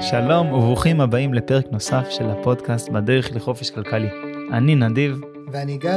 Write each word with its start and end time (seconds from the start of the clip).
שלום 0.00 0.52
וברוכים 0.52 1.00
הבאים 1.00 1.34
לפרק 1.34 1.66
נוסף 1.70 2.06
של 2.10 2.30
הפודקאסט 2.30 2.88
בדרך 2.88 3.30
לחופש 3.34 3.70
כלכלי. 3.70 4.08
אני 4.52 4.74
נדיב. 4.74 5.20
ואני 5.52 5.78
גיא. 5.78 5.90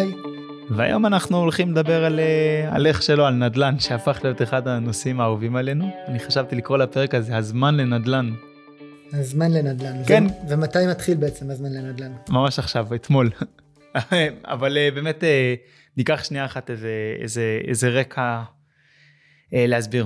והיום 0.69 1.05
אנחנו 1.05 1.37
הולכים 1.37 1.71
לדבר 1.71 2.05
על, 2.05 2.19
אה, 2.19 2.75
על 2.75 2.87
איך 2.87 3.01
שלא, 3.01 3.27
על 3.27 3.33
נדל"ן, 3.33 3.79
שהפך 3.79 4.19
להיות 4.23 4.41
אחד 4.41 4.67
הנושאים 4.67 5.21
האהובים 5.21 5.55
עלינו. 5.55 5.89
אני 6.07 6.19
חשבתי 6.19 6.55
לקרוא 6.55 6.77
לפרק 6.77 7.15
הזה 7.15 7.37
הזמן 7.37 7.75
לנדל"ן. 7.77 8.33
הזמן 9.13 9.51
לנדל"ן. 9.51 10.03
כן. 10.07 10.23
ו- 10.27 10.49
ומתי 10.49 10.87
מתחיל 10.89 11.17
בעצם 11.17 11.49
הזמן 11.49 11.69
לנדל"ן? 11.71 12.11
ממש 12.29 12.59
עכשיו, 12.59 12.95
אתמול. 12.95 13.29
אבל 14.53 14.77
אה, 14.77 14.89
באמת 14.95 15.23
אה, 15.23 15.53
ניקח 15.97 16.23
שנייה 16.23 16.45
אחת 16.45 16.69
איזה, 16.69 17.15
איזה, 17.21 17.59
איזה 17.67 17.89
רקע 17.89 18.41
להסביר. 19.51 20.05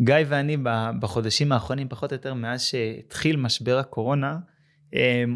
גיא 0.00 0.14
ואני 0.28 0.56
בחודשים 1.00 1.52
האחרונים, 1.52 1.88
פחות 1.88 2.12
או 2.12 2.14
יותר 2.14 2.34
מאז 2.34 2.62
שהתחיל 2.62 3.36
משבר 3.36 3.78
הקורונה, 3.78 4.38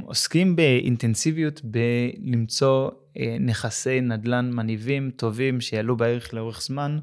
עוסקים 0.06 0.56
באינטנסיביות 0.56 1.60
בלמצוא 1.64 2.91
אה, 3.19 3.36
נכסי 3.41 4.00
נדל"ן 4.00 4.50
מניבים 4.52 5.10
טובים 5.16 5.60
שיעלו 5.60 5.97
בערך 5.97 6.34
לאורך 6.34 6.62
זמן. 6.62 6.98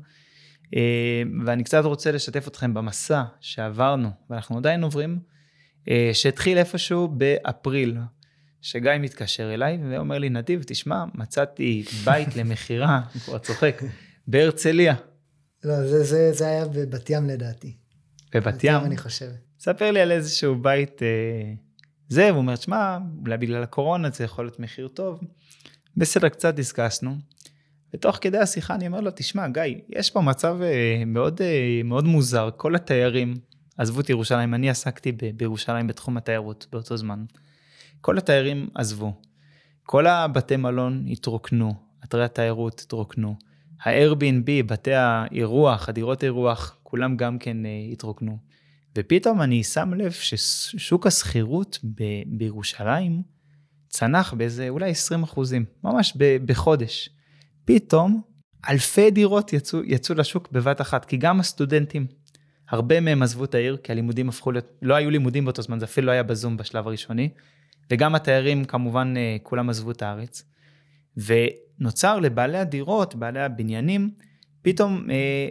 אה, 0.76 1.24
ואני 1.46 1.64
קצת 1.64 1.86
רוצה 1.86 2.12
לשתף 2.12 2.48
אתכם 2.48 2.74
במסע 2.74 3.24
שעברנו, 3.40 4.10
ואנחנו 4.30 4.58
עדיין 4.58 4.84
עוברים, 4.84 5.20
אה, 5.90 6.10
שהתחיל 6.14 6.58
איפשהו 6.58 7.08
באפריל, 7.08 7.98
שגיא 8.62 8.92
מתקשר 9.00 9.54
אליי 9.54 9.80
ואומר 9.90 10.18
לי, 10.18 10.30
נדיב, 10.30 10.64
תשמע, 10.68 11.04
מצאתי 11.16 11.84
בית 12.04 12.36
למכירה, 12.38 13.02
אני 13.14 13.22
כבר 13.22 13.38
צוחק, 13.38 13.82
בהרצליה. 14.28 14.96
לא, 15.66 15.88
זה, 15.88 16.04
זה, 16.04 16.34
זה 16.34 16.48
היה 16.48 16.68
בבת 16.68 17.10
ים 17.10 17.28
לדעתי. 17.28 17.76
בבת 18.36 18.64
ים? 18.64 18.76
אני 18.76 18.98
חושב. 18.98 19.30
ספר 19.60 19.92
לי 19.92 20.00
על 20.02 20.12
איזשהו 20.12 20.56
בית 20.56 21.04
אה, 21.04 21.54
זה, 22.10 22.26
והוא 22.26 22.38
אומר, 22.38 22.56
שמע, 22.56 22.98
אולי 23.22 23.38
בגלל 23.38 23.64
הקורונה 23.64 24.10
זה 24.10 24.24
יכול 24.24 24.46
להיות 24.46 24.60
מחיר 24.60 24.88
טוב. 24.88 25.20
בסדר, 25.98 26.30
קצת 26.30 26.56
דיסקסנו. 26.56 27.16
ותוך 27.94 28.18
כדי 28.22 28.38
השיחה 28.38 28.76
אני 28.76 28.88
אומר 28.88 29.00
לו, 29.00 29.12
תשמע, 29.16 29.48
גיא, 29.48 29.64
יש 29.90 30.12
פה 30.12 30.22
מצב 30.22 30.58
אה, 30.62 31.04
מאוד, 31.06 31.42
אה, 31.42 31.82
מאוד 31.84 32.06
מוזר. 32.06 32.50
כל 32.58 32.76
התיירים 32.76 33.34
עזבו 33.78 34.00
את 34.00 34.10
ירושלים, 34.10 34.54
אני 34.54 34.70
עסקתי 34.70 35.12
ב- 35.12 35.38
בירושלים 35.38 35.88
בתחום 35.88 36.18
התיירות 36.18 36.68
באותו 36.72 36.98
זמן. 36.98 37.26
כל 38.02 38.18
התיירים 38.18 38.70
עזבו. 38.76 39.14
כל 39.84 40.08
הבתי 40.08 40.56
מלון 40.56 41.06
התרוקנו, 41.08 41.74
אתרי 42.04 42.26
התיירות 42.26 42.80
התרוקנו. 42.80 43.36
ה-Airbnb, 43.86 44.64
בתי 44.66 44.94
האירוח, 44.94 45.90
הדירות 45.90 46.24
האירוח, 46.24 46.78
כולם 46.84 47.18
גם 47.18 47.40
כן 47.40 47.58
uh, 47.66 47.94
התרוקנו. 47.94 48.38
ופתאום 48.98 49.42
אני 49.42 49.64
שם 49.64 49.94
לב 49.94 50.12
ששוק 50.12 51.08
השכירות 51.08 51.80
ב- 51.84 52.24
בירושלים 52.26 53.22
צנח 53.88 54.34
באיזה 54.34 54.70
אולי 54.70 54.90
20 54.90 55.24
אחוזים, 55.24 55.66
ממש 55.84 56.14
ב- 56.18 56.38
בחודש. 56.46 57.10
פתאום 57.66 58.22
אלפי 58.70 59.12
דירות 59.12 59.54
יצאו, 59.54 59.80
יצאו 59.84 60.16
לשוק 60.16 60.52
בבת 60.52 60.82
אחת, 60.82 61.06
כי 61.06 61.18
גם 61.18 61.40
הסטודנטים, 61.40 62.08
הרבה 62.70 63.00
מהם 63.00 63.24
עזבו 63.24 63.44
את 63.44 63.56
העיר, 63.56 63.78
כי 63.84 63.92
הלימודים 63.92 64.30
הפכו 64.30 64.52
להיות, 64.52 64.66
לא 64.82 64.96
היו 64.96 65.10
לימודים 65.10 65.46
באותו 65.46 65.62
זמן, 65.62 65.80
זה 65.80 65.86
אפילו 65.86 66.08
לא 66.08 66.12
היה 66.12 66.24
בזום 66.24 66.58
בשלב 66.58 66.88
הראשוני, 66.88 67.30
וגם 67.92 68.16
התיירים 68.16 68.66
כמובן 68.66 69.14
אה, 69.18 69.38
כולם 69.44 69.70
עזבו 69.70 69.92
את 69.92 70.02
הארץ. 70.02 70.44
ונוצר 71.80 72.20
לבעלי 72.20 72.58
הדירות, 72.58 73.16
בעלי 73.16 73.42
הבניינים, 73.42 74.10
פתאום 74.62 75.08
אה, 75.12 75.48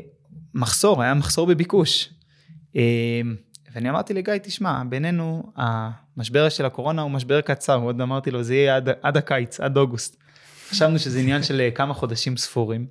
מחסור, 0.55 1.03
היה 1.03 1.15
מחסור 1.15 1.47
בביקוש. 1.47 2.11
אה, 2.77 3.21
ואני 3.75 3.91
אמרתי 3.91 4.15
לגיא, 4.15 4.35
תשמע, 4.43 4.83
בינינו, 4.89 5.53
המשבר 5.57 6.49
של 6.49 6.65
הקורונה 6.65 7.03
הוא 7.03 7.11
משבר 7.11 7.41
קצר, 7.41 7.77
עוד 7.77 8.01
אמרתי 8.01 8.31
לו, 8.31 8.43
זה 8.43 8.55
יהיה 8.55 8.77
עד, 8.77 8.89
עד 9.03 9.17
הקיץ, 9.17 9.61
עד 9.61 9.77
אוגוסט. 9.77 10.17
חשבנו 10.71 10.99
שזה 10.99 11.21
עניין 11.21 11.43
של 11.43 11.61
אה, 11.61 11.71
כמה 11.71 11.95
חודשים 11.95 12.37
ספורים. 12.37 12.87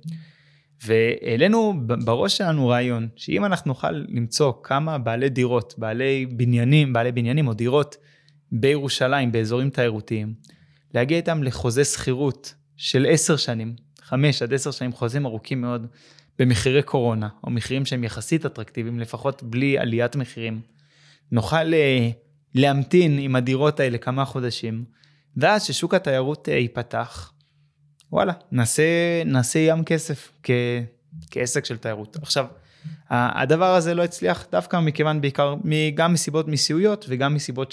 והעלינו 0.84 1.74
בראש 1.86 2.36
שלנו 2.36 2.68
רעיון, 2.68 3.08
שאם 3.16 3.44
אנחנו 3.44 3.68
נוכל 3.68 3.90
למצוא 3.90 4.52
כמה 4.62 4.98
בעלי 4.98 5.28
דירות, 5.28 5.74
בעלי 5.78 6.26
בניינים, 6.26 6.92
בעלי 6.92 7.12
בניינים 7.12 7.48
או 7.48 7.54
דירות 7.54 7.96
בירושלים, 8.52 9.32
באזורים 9.32 9.70
תיירותיים, 9.70 10.34
להגיע 10.94 11.16
איתם 11.16 11.42
לחוזה 11.42 11.84
שכירות 11.84 12.54
של 12.76 13.06
עשר 13.08 13.36
שנים, 13.36 13.74
חמש 14.00 14.42
עד 14.42 14.54
עשר 14.54 14.70
שנים, 14.70 14.92
חוזים 14.92 15.26
ארוכים 15.26 15.60
מאוד, 15.60 15.86
במחירי 16.38 16.82
קורונה, 16.82 17.28
או 17.44 17.50
מחירים 17.50 17.84
שהם 17.84 18.04
יחסית 18.04 18.46
אטרקטיביים, 18.46 19.00
לפחות 19.00 19.42
בלי 19.42 19.78
עליית 19.78 20.16
מחירים. 20.16 20.60
נוכל 21.32 21.72
uh, 21.72 22.12
להמתין 22.54 23.18
עם 23.18 23.36
הדירות 23.36 23.80
האלה 23.80 23.98
כמה 23.98 24.24
חודשים, 24.24 24.84
ואז 25.36 25.64
ששוק 25.64 25.94
התיירות 25.94 26.48
uh, 26.48 26.50
ייפתח, 26.50 27.32
וואלה, 28.12 28.32
נעשה, 28.52 28.82
נעשה 29.26 29.58
ים 29.58 29.84
כסף 29.84 30.32
כ, 30.42 30.50
כעסק 31.30 31.64
של 31.64 31.76
תיירות. 31.76 32.16
עכשיו, 32.16 32.46
הדבר 33.10 33.74
הזה 33.74 33.94
לא 33.94 34.04
הצליח 34.04 34.46
דווקא 34.52 34.80
מכיוון 34.80 35.20
בעיקר, 35.20 35.54
גם 35.94 36.12
מסיבות 36.12 36.48
מיסויות 36.48 37.04
וגם 37.08 37.34
מסיבות 37.34 37.72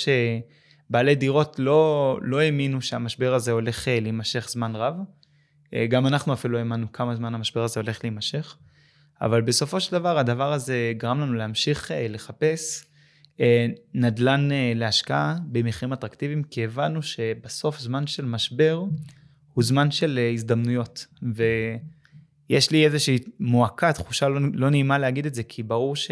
שבעלי 0.92 1.16
דירות 1.16 1.60
לא, 1.60 2.20
לא 2.22 2.40
האמינו 2.40 2.82
שהמשבר 2.82 3.34
הזה 3.34 3.52
הולך 3.52 3.88
אה, 3.88 4.00
להימשך 4.00 4.50
זמן 4.50 4.76
רב. 4.76 4.96
גם 5.90 6.08
אנחנו 6.08 6.34
אפילו 6.34 6.58
האמנו 6.58 6.92
כמה 6.92 7.16
זמן 7.16 7.36
המשבר 7.36 7.64
הזה 7.64 7.80
הולך 7.80 8.00
להימשך. 8.04 8.58
אבל 9.22 9.42
בסופו 9.42 9.80
של 9.80 9.92
דבר 9.92 10.18
הדבר 10.18 10.54
הזה 10.54 10.94
גרם 10.98 11.20
לנו 11.22 11.34
להמשיך 11.34 11.92
לחפש 12.10 12.86
אה, 13.42 13.68
נדל"ן 13.94 14.52
אה, 14.52 14.74
להשקעה 14.76 15.36
במחירים 15.46 15.94
אטרקטיביים, 15.94 16.44
כי 16.44 16.64
הבנו 16.64 17.02
שבסוף 17.02 17.80
זמן 17.80 18.08
של 18.08 18.26
משבר 18.26 18.84
הוא 19.54 19.64
זמן 19.64 19.92
של 19.92 20.20
אה, 20.22 20.32
הזדמנויות. 20.32 21.06
ויש 22.50 22.72
לי 22.72 22.86
איזושהי 22.86 23.18
מועקה, 23.40 23.94
תחושה 23.94 24.30
לא, 24.30 24.40
לא 24.54 24.70
נעימה 24.70 24.98
להגיד 24.98 25.26
את 25.26 25.36
זה, 25.36 25.44
כי 25.44 25.64
ברור 25.64 25.96
ש, 25.96 26.12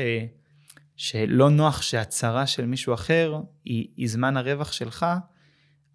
שלא 1.00 1.50
נוח 1.50 1.82
שהצהרה 1.82 2.48
של 2.48 2.66
מישהו 2.66 2.94
אחר 2.94 3.40
היא, 3.66 3.88
היא 3.98 4.10
זמן 4.10 4.38
הרווח 4.38 4.72
שלך, 4.72 5.06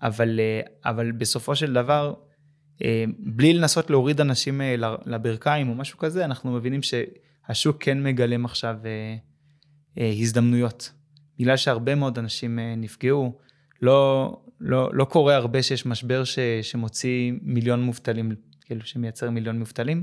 אבל, 0.02 0.40
אבל 0.84 1.12
בסופו 1.12 1.56
של 1.56 1.72
דבר, 1.72 2.14
בלי 3.18 3.52
לנסות 3.52 3.90
להוריד 3.90 4.20
אנשים 4.20 4.60
לברכיים 5.06 5.68
או 5.68 5.74
משהו 5.74 5.98
כזה, 5.98 6.24
אנחנו 6.24 6.52
מבינים 6.52 6.80
שהשוק 6.82 7.84
כן 7.84 8.02
מגלם 8.02 8.44
עכשיו 8.44 8.76
הזדמנויות. 9.96 10.92
בגלל 11.38 11.56
שהרבה 11.56 11.94
מאוד 11.94 12.18
אנשים 12.18 12.58
אה, 12.58 12.74
נפגעו, 12.76 13.38
לא, 13.82 14.32
לא, 14.60 14.90
לא 14.94 15.04
קורה 15.04 15.36
הרבה 15.36 15.62
שיש 15.62 15.86
משבר 15.86 16.24
ש, 16.24 16.38
שמוציא 16.62 17.32
מיליון 17.42 17.82
מובטלים, 17.82 18.32
כאילו 18.60 18.80
שמייצר 18.84 19.30
מיליון 19.30 19.58
מובטלים. 19.58 20.02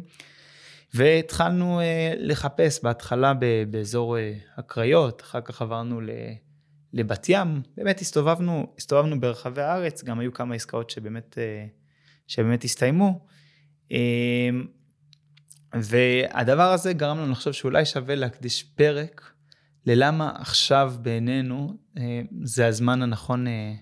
והתחלנו 0.93 1.79
אה, 1.79 2.13
לחפש 2.17 2.83
בהתחלה 2.83 3.33
ב, 3.33 3.63
באזור 3.71 4.17
אה, 4.17 4.33
הקריות, 4.57 5.21
אחר 5.21 5.41
כך 5.41 5.61
עברנו 5.61 6.01
ל, 6.01 6.09
לבת 6.93 7.25
ים, 7.29 7.61
באמת 7.77 7.99
הסתובבנו, 7.99 8.73
הסתובבנו 8.77 9.19
ברחבי 9.19 9.61
הארץ, 9.61 10.03
גם 10.03 10.19
היו 10.19 10.33
כמה 10.33 10.55
עסקאות 10.55 10.89
שבאמת, 10.89 11.37
אה, 11.37 11.65
שבאמת 12.27 12.63
הסתיימו. 12.63 13.25
אה, 13.91 14.49
והדבר 15.73 16.71
הזה 16.71 16.93
גרם 16.93 17.17
לנו 17.17 17.31
לחשוב 17.31 17.53
שאולי 17.53 17.85
שווה 17.85 18.15
להקדיש 18.15 18.63
פרק 18.63 19.31
ללמה 19.85 20.31
עכשיו 20.35 20.93
בעינינו 21.01 21.73
אה, 21.97 22.21
זה 22.43 22.67
הזמן 22.67 23.01
הנכון 23.01 23.47
אה, 23.47 23.73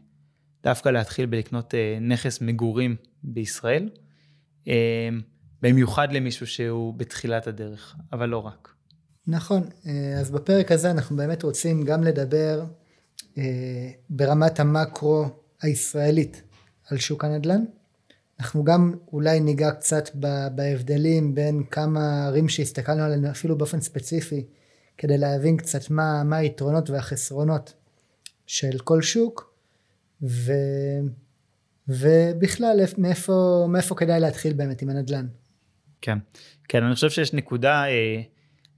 דווקא 0.64 0.90
להתחיל 0.90 1.26
בלקנות 1.26 1.76
אה, 1.76 1.98
נכס 2.02 2.42
מגורים 2.42 2.96
בישראל, 3.24 3.90
במיוחד 5.62 6.12
למישהו 6.12 6.48
שהוא 6.48 6.94
בתחילת 6.94 7.48
הדרך, 7.48 7.96
אבל 8.14 8.30
לא 8.30 8.38
רק. 8.38 8.70
נכון, 9.28 9.64
אז 10.20 10.32
בפרק 10.32 10.72
הזה 10.72 10.92
אנחנו 10.92 11.16
באמת 11.16 11.44
רוצים 11.44 11.84
גם 11.84 12.04
לדבר 12.04 12.66
ברמת 14.10 14.60
המקרו 14.60 15.26
הישראלית 15.62 16.42
על 16.90 16.98
שוק 16.98 17.26
הנדל"ן. 17.26 17.64
אנחנו 18.40 18.64
גם 18.64 18.94
אולי 19.14 19.40
ניגע 19.40 19.72
קצת 19.72 20.10
בהבדלים 20.56 21.36
בין 21.36 21.64
כמה 21.72 22.26
ערים 22.26 22.50
שהסתכלנו 22.50 23.04
עליהן 23.04 23.26
אפילו 23.26 23.58
באופן 23.58 23.82
ספציפי 23.82 24.46
כדי 24.98 25.18
להבין 25.18 25.58
קצת 25.58 25.90
מה, 25.90 26.24
מה 26.24 26.38
היתרונות 26.38 26.90
והחסרונות 26.90 27.74
של 28.48 28.80
כל 28.84 29.02
שוק 29.02 29.54
ו, 30.24 30.52
ובכלל 31.88 32.80
מאיפה, 32.98 33.66
מאיפה 33.70 33.96
כדאי 33.96 34.20
להתחיל 34.20 34.54
באמת 34.54 34.82
עם 34.82 34.90
הנדל"ן. 34.90 35.28
כן, 36.02 36.18
כן 36.70 36.84
אני 36.84 36.96
חושב 36.96 37.10
שיש 37.10 37.34
נקודה 37.34 37.88
אה, 37.88 38.22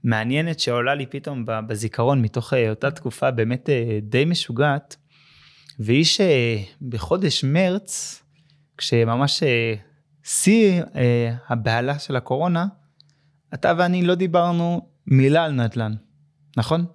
מעניינת 0.04 0.60
שעולה 0.60 0.94
לי 0.94 1.06
פתאום 1.06 1.44
בזיכרון 1.46 2.22
מתוך 2.22 2.54
אה, 2.54 2.70
אותה 2.70 2.90
תקופה 2.90 3.30
באמת 3.30 3.70
אה, 3.70 3.98
די 4.02 4.24
משוגעת 4.24 4.96
והיא 5.78 6.04
שבחודש 6.04 7.44
מרץ 7.44 8.22
כשממש 8.78 9.42
אה, 9.42 9.74
שיא 10.22 10.82
אה, 10.96 11.34
הבהלה 11.48 11.98
של 11.98 12.16
הקורונה 12.16 12.66
אתה 13.54 13.72
ואני 13.78 14.02
לא 14.02 14.14
דיברנו 14.14 14.88
מילה 15.06 15.44
על 15.44 15.52
נדל"ן. 15.52 15.92
נכון? 16.56 16.86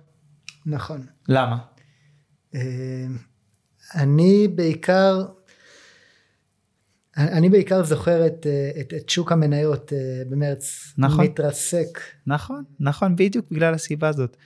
נכון. 0.65 1.05
למה? 1.29 1.57
אני 3.95 4.47
בעיקר, 4.55 5.25
אני 7.17 7.49
בעיקר 7.49 7.83
זוכר 7.83 8.27
את, 8.27 8.47
את, 8.81 8.93
את 8.93 9.09
שוק 9.09 9.31
המניות 9.31 9.93
במרץ 10.29 10.93
נכון. 10.97 11.25
מתרסק. 11.25 11.99
נכון, 12.27 12.63
נכון, 12.79 13.15
בדיוק 13.15 13.45
בגלל 13.51 13.73
הסיבה 13.73 14.07
הזאת. 14.07 14.37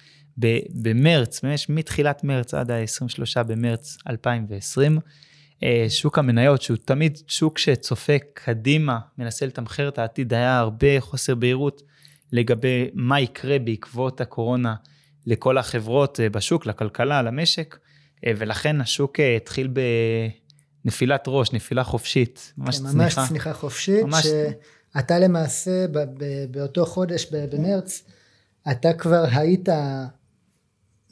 במרץ, 0.82 1.44
ממש 1.44 1.70
מתחילת 1.70 2.24
מרץ 2.24 2.54
עד 2.54 2.72
ה-23 2.72 3.44
במרץ 3.44 3.98
2020, 4.10 5.00
אה, 5.64 5.86
שוק 5.90 6.20
המניות, 6.20 6.62
שהוא 6.62 6.78
תמיד 6.86 7.18
שוק 7.28 7.58
שצופה 7.58 8.14
קדימה, 8.34 9.00
מנסה 9.18 9.46
לתמחר 9.46 9.88
את 9.88 9.98
העתיד, 9.98 10.34
היה 10.34 10.60
הרבה 10.60 11.00
חוסר 11.00 11.36
בהירות 11.36 11.82
לגבי 12.32 12.90
מה 12.94 13.20
יקרה 13.20 13.60
בעקבות 13.60 14.22
הקורונה 14.22 14.76
לכל 15.26 15.58
החברות 15.58 16.20
אה, 16.20 16.30
בשוק, 16.30 16.66
לכלכלה, 16.66 17.22
למשק, 17.22 17.78
אה, 18.26 18.32
ולכן 18.38 18.82
השוק 18.82 19.20
התחיל 19.20 19.70
בנפילת 20.86 21.24
ראש, 21.28 21.54
נפילה 21.54 21.84
חופשית, 21.84 22.54
ממש 22.58 22.78
כן, 22.78 22.84
צניחה. 22.84 22.98
ממש 22.98 23.30
צניחה 23.30 23.54
חופשית, 23.54 24.04
ממש... 24.04 24.28
שאתה 24.94 25.20
למעשה 25.20 25.86
באותו 26.52 26.86
חודש 26.86 27.28
במרץ, 27.32 28.04
אתה 28.72 28.94
כבר 28.94 29.26
היית 29.32 29.70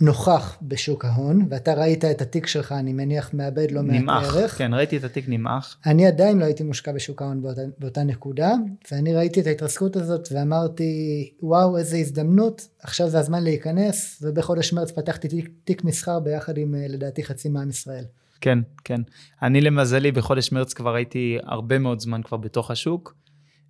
נוכח 0.02 0.58
בשוק 0.62 1.06
ההון, 1.06 1.48
ואתה 1.50 1.74
ראית 1.74 2.06
את 2.06 2.22
התיק 2.22 2.48
שלך, 2.48 2.72
אני 2.72 2.94
מניח, 2.94 3.34
מאבד 3.34 3.72
לא 3.72 3.82
מעט 3.82 3.96
ערך. 3.96 4.36
נמעך, 4.36 4.58
כן, 4.58 4.74
ראיתי 4.74 4.98
את 4.98 5.04
התיק 5.04 5.26
נמעך. 5.28 5.78
אני 5.86 6.08
עדיין 6.08 6.38
לא 6.38 6.46
הייתי 6.46 6.64
מושקע 6.64 6.92
בשוק 6.92 7.22
ההון 7.22 7.42
באותה, 7.42 7.62
באותה 7.78 8.04
נקודה, 8.04 8.54
ואני 8.92 9.16
ראיתי 9.16 9.42
את 9.42 9.48
ההתרסקות 9.48 9.96
הזאת 9.96 10.28
ואמרתי, 10.32 11.32
וואו, 11.42 11.78
איזה 11.78 11.98
הזדמנות, 11.98 12.68
עכשיו 12.84 13.10
זה 13.10 13.20
הזמן 13.20 13.44
להיכנס, 13.44 14.20
ובחודש 14.22 14.74
מרץ 14.74 14.92
פתחתי 14.92 15.28
תיק, 15.28 15.50
תיק 15.64 15.84
מסחר 15.84 16.20
ביחד 16.20 16.58
עם, 16.58 16.76
אה, 16.76 16.88
לדעתי, 16.88 17.24
חצי 17.24 17.50
מעם 17.50 17.70
ישראל. 17.70 18.06
כן, 18.42 18.60
כן. 18.84 19.02
אני 19.42 19.62
למזלי 19.62 20.12
בחודש 20.12 20.52
מרץ 20.52 20.74
כבר 20.74 20.96
הייתי 20.96 21.38
הרבה 21.44 21.80
מאוד 21.80 22.00
זמן 22.00 22.24
כבר 22.24 22.38
בתוך 22.38 22.72
השוק, 22.72 23.16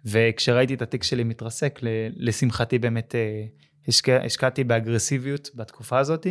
וכשראיתי 0.06 0.74
את 0.74 0.82
התיק 0.82 1.04
שלי 1.04 1.24
מתרסק, 1.24 1.80
לשמחתי 2.16 2.80
באמת 2.80 3.16
אה, 3.16 3.44
השקע, 3.88 4.26
השקעתי 4.26 4.64
באגרסיביות 4.64 5.50
בתקופה 5.56 6.00
הזאת, 6.00 6.28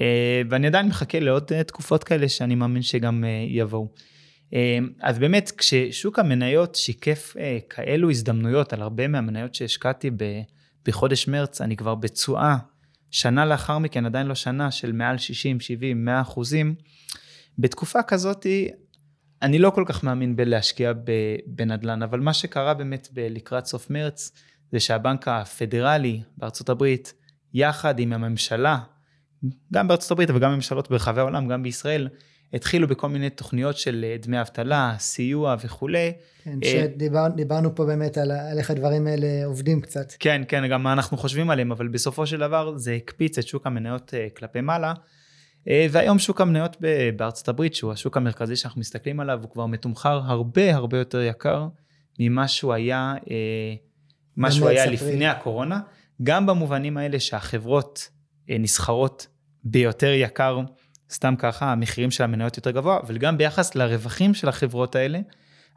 אה, 0.00 0.42
ואני 0.50 0.66
עדיין 0.66 0.88
מחכה 0.88 1.20
לעוד 1.20 1.52
אה, 1.52 1.64
תקופות 1.64 2.04
כאלה 2.04 2.28
שאני 2.28 2.54
מאמין 2.54 2.82
שגם 2.82 3.24
יבואו. 3.48 3.88
אז 5.00 5.18
באמת, 5.18 5.52
כששוק 5.58 6.18
המניות 6.18 6.74
שיקף 6.74 7.36
כאלו 7.70 8.10
הזדמנויות 8.10 8.72
על 8.72 8.82
הרבה 8.82 9.08
מהמניות 9.08 9.54
שהשקעתי 9.54 10.10
בחודש 10.86 11.28
מרץ, 11.28 11.60
אני 11.60 11.76
כבר 11.76 11.94
בתשואה, 11.94 12.56
שנה 13.10 13.46
לאחר 13.46 13.78
מכן, 13.78 14.06
עדיין 14.06 14.26
לא 14.26 14.34
שנה, 14.34 14.70
של 14.70 14.92
מעל 14.92 15.18
60, 15.18 15.60
70, 15.60 16.04
100 16.04 16.20
אחוזים. 16.20 16.74
בתקופה 17.58 18.02
כזאת, 18.02 18.46
אני 19.42 19.58
לא 19.58 19.70
כל 19.70 19.84
כך 19.86 20.04
מאמין 20.04 20.36
בלהשקיע 20.36 20.92
בנדל"ן, 21.46 22.02
אבל 22.02 22.20
מה 22.20 22.32
שקרה 22.32 22.74
באמת 22.74 23.08
לקראת 23.16 23.66
סוף 23.66 23.90
מרץ, 23.90 24.32
זה 24.72 24.80
שהבנק 24.80 25.28
הפדרלי 25.28 26.20
בארצות 26.36 26.68
הברית, 26.68 27.14
יחד 27.54 27.98
עם 27.98 28.12
הממשלה, 28.12 28.78
גם 29.72 29.88
בארצות 29.88 30.10
הברית 30.10 30.30
וגם 30.34 30.52
ממשלות 30.54 30.90
ברחבי 30.90 31.20
העולם, 31.20 31.48
גם 31.48 31.62
בישראל, 31.62 32.08
התחילו 32.54 32.88
בכל 32.88 33.08
מיני 33.08 33.30
תוכניות 33.30 33.76
של 33.76 34.04
אה, 34.08 34.16
דמי 34.22 34.40
אבטלה, 34.40 34.94
סיוע 34.98 35.56
וכולי. 35.64 36.12
כן, 36.44 36.58
אה, 36.64 36.86
שדיברנו 37.00 37.74
פה 37.74 37.84
באמת 37.84 38.18
על, 38.18 38.30
על 38.30 38.58
איך 38.58 38.70
הדברים 38.70 39.06
האלה 39.06 39.44
עובדים 39.44 39.80
קצת. 39.80 40.12
כן, 40.18 40.42
כן, 40.48 40.68
גם 40.68 40.82
מה 40.82 40.92
אנחנו 40.92 41.16
חושבים 41.16 41.50
עליהם, 41.50 41.72
אבל 41.72 41.88
בסופו 41.88 42.26
של 42.26 42.38
דבר 42.38 42.76
זה 42.76 42.94
הקפיץ 42.94 43.38
את 43.38 43.46
שוק 43.46 43.66
המניות 43.66 44.14
אה, 44.14 44.26
כלפי 44.36 44.60
מעלה. 44.60 44.94
והיום 45.66 46.18
שוק 46.18 46.40
המניות 46.40 46.76
בארצות 47.16 47.48
הברית, 47.48 47.74
שהוא 47.74 47.92
השוק 47.92 48.16
המרכזי 48.16 48.56
שאנחנו 48.56 48.80
מסתכלים 48.80 49.20
עליו, 49.20 49.40
הוא 49.42 49.50
כבר 49.50 49.66
מתומחר 49.66 50.20
הרבה 50.24 50.74
הרבה 50.74 50.98
יותר 50.98 51.22
יקר 51.22 51.68
ממה 52.18 52.48
שהוא 52.48 52.72
היה 52.72 53.14
מה 54.36 54.50
שהוא 54.52 54.68
היה 54.68 54.86
לפני 54.86 55.26
הקורונה, 55.26 55.80
גם 56.22 56.46
במובנים 56.46 56.96
האלה 56.96 57.20
שהחברות 57.20 58.08
אה, 58.50 58.56
נסחרות 58.58 59.26
ביותר 59.64 60.12
יקר, 60.12 60.60
סתם 61.10 61.34
ככה, 61.38 61.72
המחירים 61.72 62.10
של 62.10 62.24
המניות 62.24 62.56
יותר 62.56 62.70
גבוה, 62.70 63.00
אבל 63.00 63.18
גם 63.18 63.38
ביחס 63.38 63.74
לרווחים 63.74 64.34
של 64.34 64.48
החברות 64.48 64.96
האלה, 64.96 65.20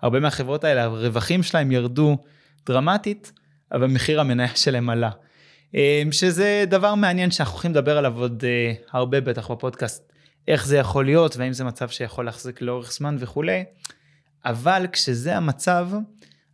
הרבה 0.02 0.20
מהחברות 0.20 0.64
האלה, 0.64 0.84
הרווחים 0.84 1.44
שלהם 1.44 1.72
ירדו 1.72 2.18
דרמטית, 2.66 3.32
אבל 3.72 3.88
מחיר 3.88 4.20
המניה 4.20 4.56
שלהם 4.56 4.90
עלה. 4.90 5.10
אה, 5.76 6.04
שזה 6.12 6.64
דבר 6.68 6.96
מעניין 6.96 7.32
שאנחנו 7.32 7.54
הולכים 7.54 7.72
לדבר 7.72 7.98
עליו 7.98 8.20
עוד 8.20 8.44
אה, 8.48 8.74
הרבה 8.92 9.22
בטח 9.22 9.52
בפודקאסט, 9.52 10.12
איך 10.48 10.66
זה 10.66 10.78
יכול 10.78 11.06
להיות, 11.06 11.38
והאם 11.38 11.54
זה 11.54 11.64
מצב 11.64 11.90
שיכול 11.90 12.26
להחזיק 12.26 12.62
לאורך 12.62 12.92
זמן 12.92 13.16
וכולי, 13.20 13.64
אבל 14.46 14.88
כשזה 14.92 15.38
המצב, 15.38 15.90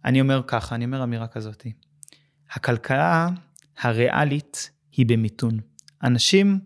אני 0.06 0.22
אומר 0.22 0.42
ככה, 0.48 0.76
אני 0.76 0.86
אומר 0.86 1.04
אמירה 1.04 1.28
כזאתי. 1.28 1.72
הכלכלה 2.52 3.30
הריאלית 3.80 4.72
היא 4.92 5.06
במיתון. 5.06 5.60
אנשים 6.04 6.60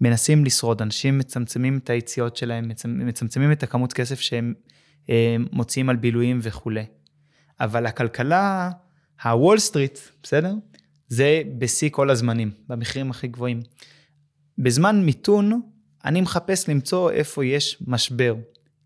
מנסים 0.00 0.44
לשרוד, 0.44 0.82
אנשים 0.82 1.18
מצמצמים 1.18 1.78
את 1.78 1.90
היציאות 1.90 2.36
שלהם, 2.36 2.70
מצמצמים 2.84 3.52
את 3.52 3.62
הכמות 3.62 3.92
כסף 3.92 4.20
שהם 4.20 4.54
אה, 5.10 5.36
מוציאים 5.52 5.90
על 5.90 5.96
בילויים 5.96 6.38
וכולי. 6.42 6.84
אבל 7.60 7.86
הכלכלה, 7.86 8.70
הוול 9.22 9.58
סטריט, 9.58 9.98
בסדר? 10.22 10.54
זה 11.10 11.42
בשיא 11.58 11.90
כל 11.92 12.10
הזמנים, 12.10 12.50
במחירים 12.68 13.10
הכי 13.10 13.28
גבוהים. 13.28 13.60
בזמן 14.58 15.04
מיתון, 15.04 15.60
אני 16.04 16.20
מחפש 16.20 16.68
למצוא 16.68 17.10
איפה 17.10 17.44
יש 17.44 17.82
משבר, 17.86 18.34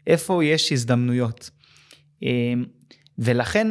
איפה 0.07 0.45
יש 0.45 0.73
הזדמנויות. 0.73 1.51
אה, 2.23 2.53
ולכן 3.19 3.67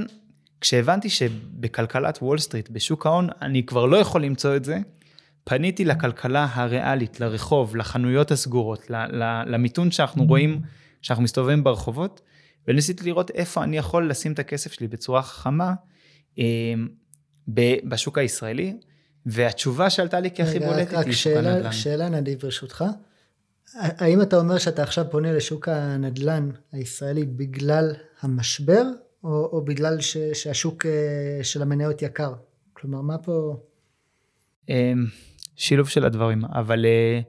כשהבנתי 0.62 1.10
שבכלכלת 1.10 2.18
וול 2.22 2.38
סטריט, 2.38 2.70
בשוק 2.70 3.06
ההון, 3.06 3.28
אני 3.42 3.66
כבר 3.66 3.86
לא 3.86 3.98
יכול 3.98 4.24
למצוא 4.24 4.56
את 4.56 4.66
זה, 4.66 4.78
פניתי 5.44 5.86
לכלכלה 5.86 6.48
הריאלית, 6.54 7.20
לרחוב, 7.20 7.76
לחנויות 7.76 8.32
הסגורות, 8.32 8.90
למיתון 9.46 9.92
שאנחנו 9.92 10.26
רואים, 10.26 10.62
שאנחנו 11.02 11.24
מסתובבים 11.24 11.64
ברחובות, 11.64 12.22
וניסיתי 12.68 13.06
לראות 13.06 13.32
איפה 13.32 13.64
אני 13.64 13.78
יכול 13.78 14.10
לשים 14.10 14.32
את 14.34 14.40
הכסף 14.40 14.74
שלי 14.74 14.88
בצורה 14.88 15.22
חכמה 15.22 15.74
אה, 16.40 16.44
בשוק 17.48 18.18
הישראלי, 18.18 18.78
והתשובה 19.26 19.90
שעלתה 19.90 20.20
לי 20.20 20.30
כהכי 20.36 20.60
בולטת 20.60 21.06
היא 21.06 21.14
שוק 21.14 21.34
הנדל"ן. 21.36 21.72
שאלה 21.72 22.10
נדיב 22.10 22.40
ברשותך, 22.40 22.86
האם 23.76 24.22
אתה 24.22 24.38
אומר 24.38 24.58
שאתה 24.58 24.84
עכשיו 24.84 25.06
פונה 25.12 25.34
לשוק 25.34 25.68
הנדל"ן 25.68 26.50
הישראלי 26.72 27.26
בגלל 27.26 27.94
המשבר, 28.22 28.84
או, 29.24 29.30
או 29.30 29.66
בגלל 29.66 30.02
ש, 30.02 30.18
שהשוק 30.18 30.86
אה, 30.86 31.44
של 31.44 31.62
המניות 31.62 32.02
יקר? 32.02 32.34
כלומר, 32.74 33.02
מה 33.02 33.18
פה... 33.18 33.56
אמ, 34.70 35.06
שילוב 35.56 35.90
של 35.90 36.06
הדברים, 36.06 36.46
אבל, 36.46 36.86
אה, 36.86 37.20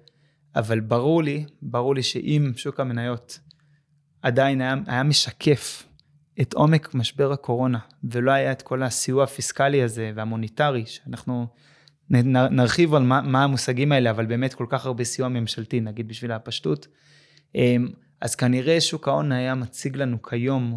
אבל 0.57 0.81
ברור 0.81 1.23
לי, 1.23 1.45
ברור 1.63 1.95
לי 1.95 2.03
שאם 2.03 2.53
שוק 2.57 2.81
המניות 2.81 3.39
עדיין 4.23 4.61
היה, 4.61 4.75
היה 4.87 5.03
משקף 5.03 5.85
את 6.41 6.55
עומק 6.55 6.95
משבר 6.95 7.33
הקורונה, 7.33 7.79
ולא 8.05 8.31
היה 8.31 8.53
את 8.53 8.63
כל 8.63 8.83
הסיוע 8.83 9.25
הפיסקלי 9.25 9.83
הזה 9.83 10.13
והמוניטרי, 10.15 10.87
שאנחנו 10.87 11.47
נרחיב 12.51 12.95
על 12.95 13.03
מה, 13.03 13.21
מה 13.21 13.45
המושגים 13.45 13.93
האלה, 13.93 14.11
אבל 14.11 14.27
באמת 14.27 14.55
כל 14.55 14.67
כך 14.69 14.87
הרבה 14.87 15.05
סיוע 15.05 15.29
ממשלתי, 15.29 15.81
נגיד 15.81 16.09
בשביל 16.09 16.33
הפשטות, 16.33 16.87
אמ, 17.55 17.89
אז 18.21 18.35
כנראה 18.35 18.81
שוק 18.81 19.09
ההון 19.09 19.33
היה 19.33 19.55
מציג 19.55 19.97
לנו 19.97 20.23
כיום 20.23 20.77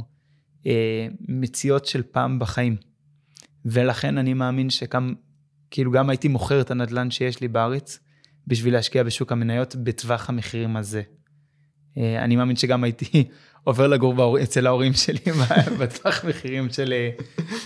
אה, 0.66 1.08
מציאות 1.28 1.86
של 1.86 2.04
פעם 2.04 2.40
בחיים. 2.40 2.76
ולכן 3.66 4.18
אני 4.18 4.34
מאמין 4.34 4.70
שגם, 4.70 5.14
כאילו 5.72 5.92
גם 5.92 6.10
הייתי 6.10 6.28
מוכר 6.28 6.62
את 6.62 6.72
הנדלן 6.72 7.12
שיש 7.12 7.42
לי 7.42 7.48
בארץ, 7.48 8.00
בשביל 8.48 8.74
להשקיע 8.74 9.04
בשוק 9.04 9.32
המניות 9.32 9.76
בטווח 9.76 10.30
המחירים 10.30 10.78
הזה. 10.78 11.02
אה, 11.98 12.24
אני 12.24 12.36
מאמין 12.36 12.56
שגם 12.56 12.84
הייתי 12.84 13.28
עובר 13.68 13.88
לגור 13.88 14.14
באור, 14.14 14.44
אצל 14.44 14.68
ההורים 14.68 14.94
שלי 14.94 15.32
בטווח 15.80 16.26
מחירים 16.26 16.70
של... 16.70 16.94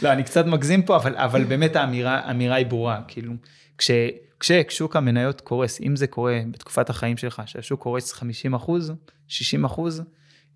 לא, 0.02 0.12
אני 0.12 0.24
קצת 0.24 0.46
מגזים 0.46 0.82
פה, 0.82 0.96
אבל, 0.96 1.16
אבל 1.16 1.44
באמת 1.44 1.76
האמירה, 1.76 2.20
האמירה 2.20 2.56
היא 2.56 2.66
ברורה. 2.66 3.02
כאילו, 3.08 3.34
כש, 3.78 3.92
כששוק 4.40 4.96
המניות 4.96 5.42
קורס, 5.42 5.82
אם 5.82 5.96
זה 5.96 6.08
קורה 6.08 6.40
בתקופת 6.52 6.90
החיים 6.90 7.18
שלך, 7.18 7.42
שהשוק 7.46 7.82
קורס 7.82 8.14
50 8.14 8.54
אחוז, 8.54 8.94
60 9.28 9.66
אחוז, 9.66 10.02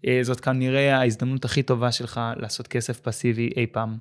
אה, 0.07 0.19
זאת 0.21 0.39
כנראה 0.39 0.97
ההזדמנות 0.97 1.45
הכי 1.45 1.63
טובה 1.63 1.91
שלך 1.91 2.21
לעשות 2.35 2.67
כסף 2.67 2.99
פסיבי 2.99 3.49
אי 3.57 3.67
פעם. 3.67 3.97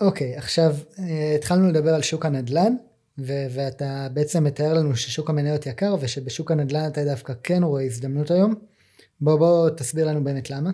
אוקיי, 0.00 0.34
okay, 0.34 0.38
עכשיו 0.38 0.74
אה, 0.98 1.34
התחלנו 1.34 1.68
לדבר 1.68 1.94
על 1.94 2.02
שוק 2.02 2.26
הנדל"ן, 2.26 2.72
ו- 3.18 3.46
ואתה 3.54 4.08
בעצם 4.12 4.44
מתאר 4.44 4.74
לנו 4.74 4.96
ששוק 4.96 5.30
המניות 5.30 5.66
יקר 5.66 5.96
ושבשוק 6.00 6.50
הנדל"ן 6.50 6.86
אתה 6.86 7.04
דווקא 7.04 7.32
כן 7.42 7.62
רואה 7.62 7.82
הזדמנות 7.82 8.30
היום. 8.30 8.77
בוא 9.20 9.38
בוא 9.38 9.70
תסביר 9.70 10.06
לנו 10.06 10.24
באמת 10.24 10.50
למה. 10.50 10.70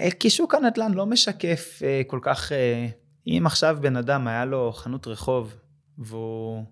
אה, 0.00 0.10
כי 0.10 0.30
שוק 0.30 0.54
הנדל"ן 0.54 0.94
לא 0.94 1.06
משקף 1.06 1.82
כל 2.06 2.18
כך, 2.22 2.52
אם 3.26 3.42
עכשיו 3.46 3.78
בן 3.80 3.96
אדם 3.96 4.28
היה 4.28 4.44
לו 4.44 4.72
חנות 4.72 5.06
רחוב 5.06 5.54
והוא, 5.98 6.64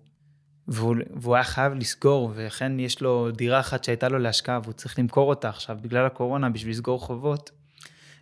והוא, 0.67 0.95
והוא 1.15 1.35
היה 1.35 1.43
חייב 1.43 1.73
לסגור, 1.73 2.31
וכן 2.35 2.79
יש 2.79 3.01
לו 3.01 3.31
דירה 3.31 3.59
אחת 3.59 3.83
שהייתה 3.83 4.09
לו 4.09 4.19
להשקעה 4.19 4.59
והוא 4.63 4.73
צריך 4.73 4.99
למכור 4.99 5.29
אותה 5.29 5.49
עכשיו 5.49 5.77
בגלל 5.81 6.05
הקורונה 6.05 6.49
בשביל 6.49 6.71
לסגור 6.71 6.99
חובות, 6.99 7.51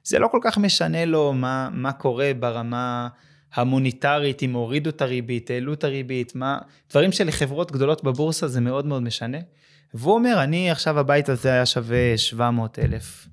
זה 0.04 0.20
לא 0.20 0.28
כל 0.32 0.40
כך 0.44 0.58
משנה 0.58 1.06
לו 1.06 1.34
מה, 1.34 1.70
מה 1.72 1.94
קורה 1.94 2.32
ברמה 2.40 3.08
המוניטרית, 3.54 4.44
אם 4.44 4.54
הורידו 4.54 4.90
את 4.90 5.02
הריבית, 5.02 5.50
העלו 5.50 5.74
את 5.74 5.84
הריבית, 5.84 6.36
מה, 6.36 6.60
דברים 6.90 7.12
שלחברות 7.12 7.72
גדולות 7.72 8.04
בבורסה 8.04 8.48
זה 8.48 8.62
מאוד 8.62 8.86
מאוד 8.86 9.04
משנה. 9.04 9.38
והוא 9.94 10.14
אומר, 10.14 10.44
אני 10.44 10.72
עכשיו 10.72 11.00
הבית 11.00 11.30
הזה 11.30 11.52
היה 11.52 11.66
שווה 11.66 12.18
700 12.18 12.80
אלף. 12.80 13.28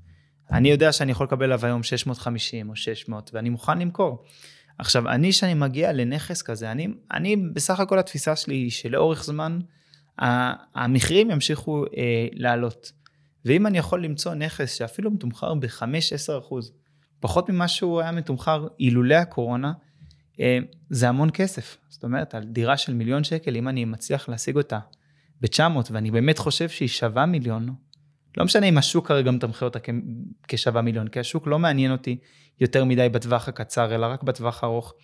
אני 0.51 0.71
יודע 0.71 0.93
שאני 0.93 1.13
יכול 1.13 1.27
לקבל 1.27 1.45
עליו 1.45 1.67
היום 1.67 1.83
650 1.83 2.71
או 2.71 2.77
600 2.77 3.31
ואני 3.35 3.51
מוכן 3.51 3.79
למכור. 3.79 4.25
עכשיו, 4.79 5.09
אני, 5.09 5.33
שאני 5.33 5.55
מגיע 5.55 5.93
לנכס 5.93 6.43
כזה, 6.43 6.71
אני, 6.71 6.89
אני 7.13 7.37
בסך 7.37 7.81
הכל 7.81 7.99
התפיסה 7.99 8.37
שלי 8.37 8.55
היא 8.55 8.71
שלאורך 8.71 9.25
זמן 9.25 9.59
המחירים 10.19 11.31
ימשיכו 11.31 11.85
אה, 11.97 12.27
לעלות. 12.33 12.93
ואם 13.45 13.67
אני 13.67 13.79
יכול 13.79 14.05
למצוא 14.05 14.35
נכס 14.35 14.75
שאפילו 14.75 15.11
מתומחר 15.11 15.55
ב-5-10 15.55 16.39
אחוז, 16.39 16.73
פחות 17.21 17.49
ממה 17.49 17.69
שהוא 17.69 18.01
היה 18.01 18.13
מתומחר 18.13 18.67
אילולא 18.81 19.15
הקורונה, 19.15 19.73
אה, 20.41 20.59
זה 20.91 21.09
המון 21.09 21.29
כסף. 21.33 21.77
זאת 21.89 22.05
אומרת, 22.05 22.35
על 22.35 22.45
דירה 22.45 22.77
של 22.77 22.95
מיליון 22.95 23.25
שקל, 23.25 23.57
אם 23.57 23.69
אני 23.69 23.85
מצליח 23.85 24.29
להשיג 24.29 24.57
אותה 24.57 24.79
ב-900, 25.41 25.91
ואני 25.91 26.11
באמת 26.11 26.39
חושב 26.39 26.69
שהיא 26.69 26.89
שווה 26.89 27.27
מיליון, 27.27 27.69
לא 28.37 28.45
משנה 28.45 28.67
אם 28.67 28.79
השוק 28.79 29.09
כרגע 29.09 29.31
מתמחר 29.31 29.65
אותה 29.65 29.79
כשווה 30.49 30.83
מיליון, 30.83 31.09
כי 31.09 31.21
השוק 31.21 31.47
לא 31.47 31.59
מעניין 31.59 31.93
אותי 31.93 32.19
יותר 32.61 32.85
מדי 32.85 33.09
בטווח 33.09 33.49
הקצר, 33.49 33.95
אלא 33.95 34.07
רק 34.07 34.23
בטווח 34.23 34.65
הארוך. 34.65 34.95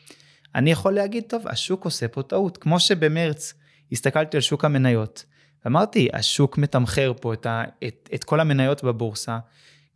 אני 0.54 0.70
יכול 0.70 0.92
להגיד, 0.92 1.24
טוב, 1.28 1.48
השוק 1.48 1.84
עושה 1.84 2.08
פה 2.08 2.22
טעות, 2.22 2.56
כמו 2.56 2.80
שבמרץ 2.80 3.54
הסתכלתי 3.92 4.36
על 4.36 4.40
שוק 4.40 4.64
המניות, 4.64 5.24
ואמרתי, 5.64 6.08
השוק 6.12 6.58
מתמחר 6.58 7.12
פה 7.20 7.32
את, 7.32 7.46
ה, 7.46 7.64
את, 7.86 8.08
את 8.14 8.24
כל 8.24 8.40
המניות 8.40 8.84
בבורסה, 8.84 9.38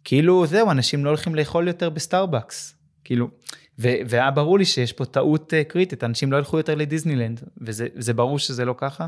כאילו 0.05 0.47
זהו, 0.47 0.71
אנשים 0.71 1.05
לא 1.05 1.11
הולכים 1.11 1.35
לאכול 1.35 1.69
יותר 1.69 1.91
בסטארבקס, 1.91 2.77
כאילו, 3.05 3.29
ו, 3.79 3.89
והיה 4.09 4.31
ברור 4.31 4.59
לי 4.59 4.65
שיש 4.65 4.93
פה 4.93 5.05
טעות 5.05 5.53
uh, 5.53 5.69
קריטית, 5.69 6.05
אנשים 6.05 6.33
לא 6.33 6.37
ילכו 6.37 6.57
יותר 6.57 6.75
לדיסנילנד, 6.75 7.43
וזה 7.61 8.15
ברור 8.15 8.39
שזה 8.39 8.65
לא 8.65 8.75
ככה. 8.79 9.07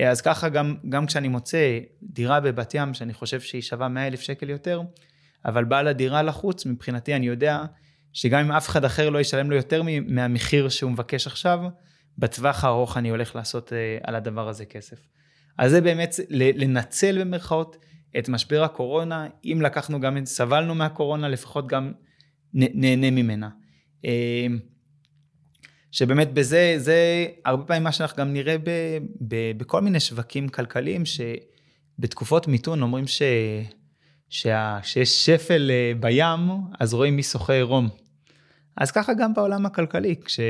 אה, 0.00 0.10
אז 0.10 0.20
ככה 0.20 0.48
גם, 0.48 0.76
גם 0.88 1.06
כשאני 1.06 1.28
מוצא 1.28 1.78
דירה 2.02 2.40
בבת 2.40 2.74
ים, 2.74 2.94
שאני 2.94 3.14
חושב 3.14 3.40
שהיא 3.40 3.62
שווה 3.62 3.88
100 3.88 4.06
אלף 4.06 4.20
שקל 4.20 4.50
יותר, 4.50 4.82
אבל 5.44 5.64
בעל 5.64 5.88
הדירה 5.88 6.22
לחוץ, 6.22 6.66
מבחינתי 6.66 7.14
אני 7.14 7.26
יודע 7.26 7.64
שגם 8.12 8.40
אם 8.40 8.52
אף 8.52 8.68
אחד 8.68 8.84
אחר 8.84 9.10
לא 9.10 9.18
ישלם 9.18 9.50
לו 9.50 9.56
יותר 9.56 9.82
מהמחיר 10.06 10.68
שהוא 10.68 10.90
מבקש 10.90 11.26
עכשיו, 11.26 11.60
בטווח 12.18 12.64
הארוך 12.64 12.96
אני 12.96 13.08
הולך 13.08 13.36
לעשות 13.36 13.72
אה, 13.72 13.98
על 14.02 14.14
הדבר 14.14 14.48
הזה 14.48 14.64
כסף. 14.64 14.98
אז 15.58 15.70
זה 15.70 15.80
באמת 15.80 16.14
לנצל 16.30 17.20
במרכאות 17.20 17.76
את 18.18 18.28
משבר 18.28 18.62
הקורונה, 18.62 19.26
אם 19.44 19.58
לקחנו 19.62 20.00
גם, 20.00 20.24
סבלנו 20.24 20.74
מהקורונה, 20.74 21.28
לפחות 21.28 21.66
גם 21.66 21.92
נהנה 22.54 23.10
ממנה. 23.10 23.48
שבאמת 25.92 26.32
בזה, 26.32 26.74
זה 26.76 27.26
הרבה 27.44 27.64
פעמים 27.64 27.82
מה 27.82 27.92
שאנחנו 27.92 28.16
גם 28.18 28.32
נראה 28.32 28.58
ב, 28.58 28.70
ב, 29.28 29.52
בכל 29.56 29.80
מיני 29.80 30.00
שווקים 30.00 30.48
כלכליים, 30.48 31.02
שבתקופות 31.06 32.48
מיתון 32.48 32.82
אומרים 32.82 33.06
ש, 33.06 33.22
שה, 34.28 34.78
שיש 34.82 35.26
שפל 35.26 35.70
אה, 35.70 35.92
בים, 36.00 36.50
אז 36.80 36.94
רואים 36.94 37.16
מי 37.16 37.22
שוחה 37.22 37.52
עירום. 37.52 37.88
אז 38.76 38.90
ככה 38.90 39.14
גם 39.14 39.34
בעולם 39.34 39.66
הכלכלי, 39.66 40.14
כש, 40.24 40.40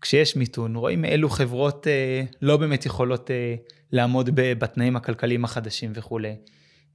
כשיש 0.00 0.36
מיתון, 0.36 0.76
רואים 0.76 1.04
אילו 1.04 1.30
חברות 1.30 1.86
אה, 1.86 2.22
לא 2.42 2.56
באמת 2.56 2.86
יכולות 2.86 3.30
אה, 3.30 3.54
לעמוד 3.92 4.30
בתנאים 4.34 4.96
הכלכליים 4.96 5.44
החדשים 5.44 5.92
וכולי. 5.94 6.36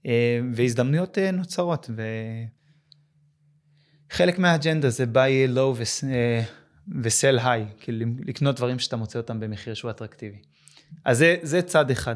אה, 0.05 0.39
והזדמנויות 0.53 1.17
אה, 1.17 1.31
נוצרות, 1.31 1.89
וחלק 4.11 4.39
מהאג'נדה 4.39 4.89
זה 4.89 5.05
buy 5.13 5.55
low 5.55 5.59
ו... 5.59 5.83
אה, 6.03 6.43
וסל 7.03 7.39
היי, 7.39 7.65
כאילו 7.79 8.05
לקנות 8.25 8.55
דברים 8.55 8.79
שאתה 8.79 8.95
מוצא 8.95 9.19
אותם 9.19 9.39
במחיר 9.39 9.73
שהוא 9.73 9.91
אטרקטיבי. 9.91 10.37
אז 11.05 11.17
זה, 11.17 11.35
זה 11.41 11.61
צד 11.61 11.91
אחד. 11.91 12.15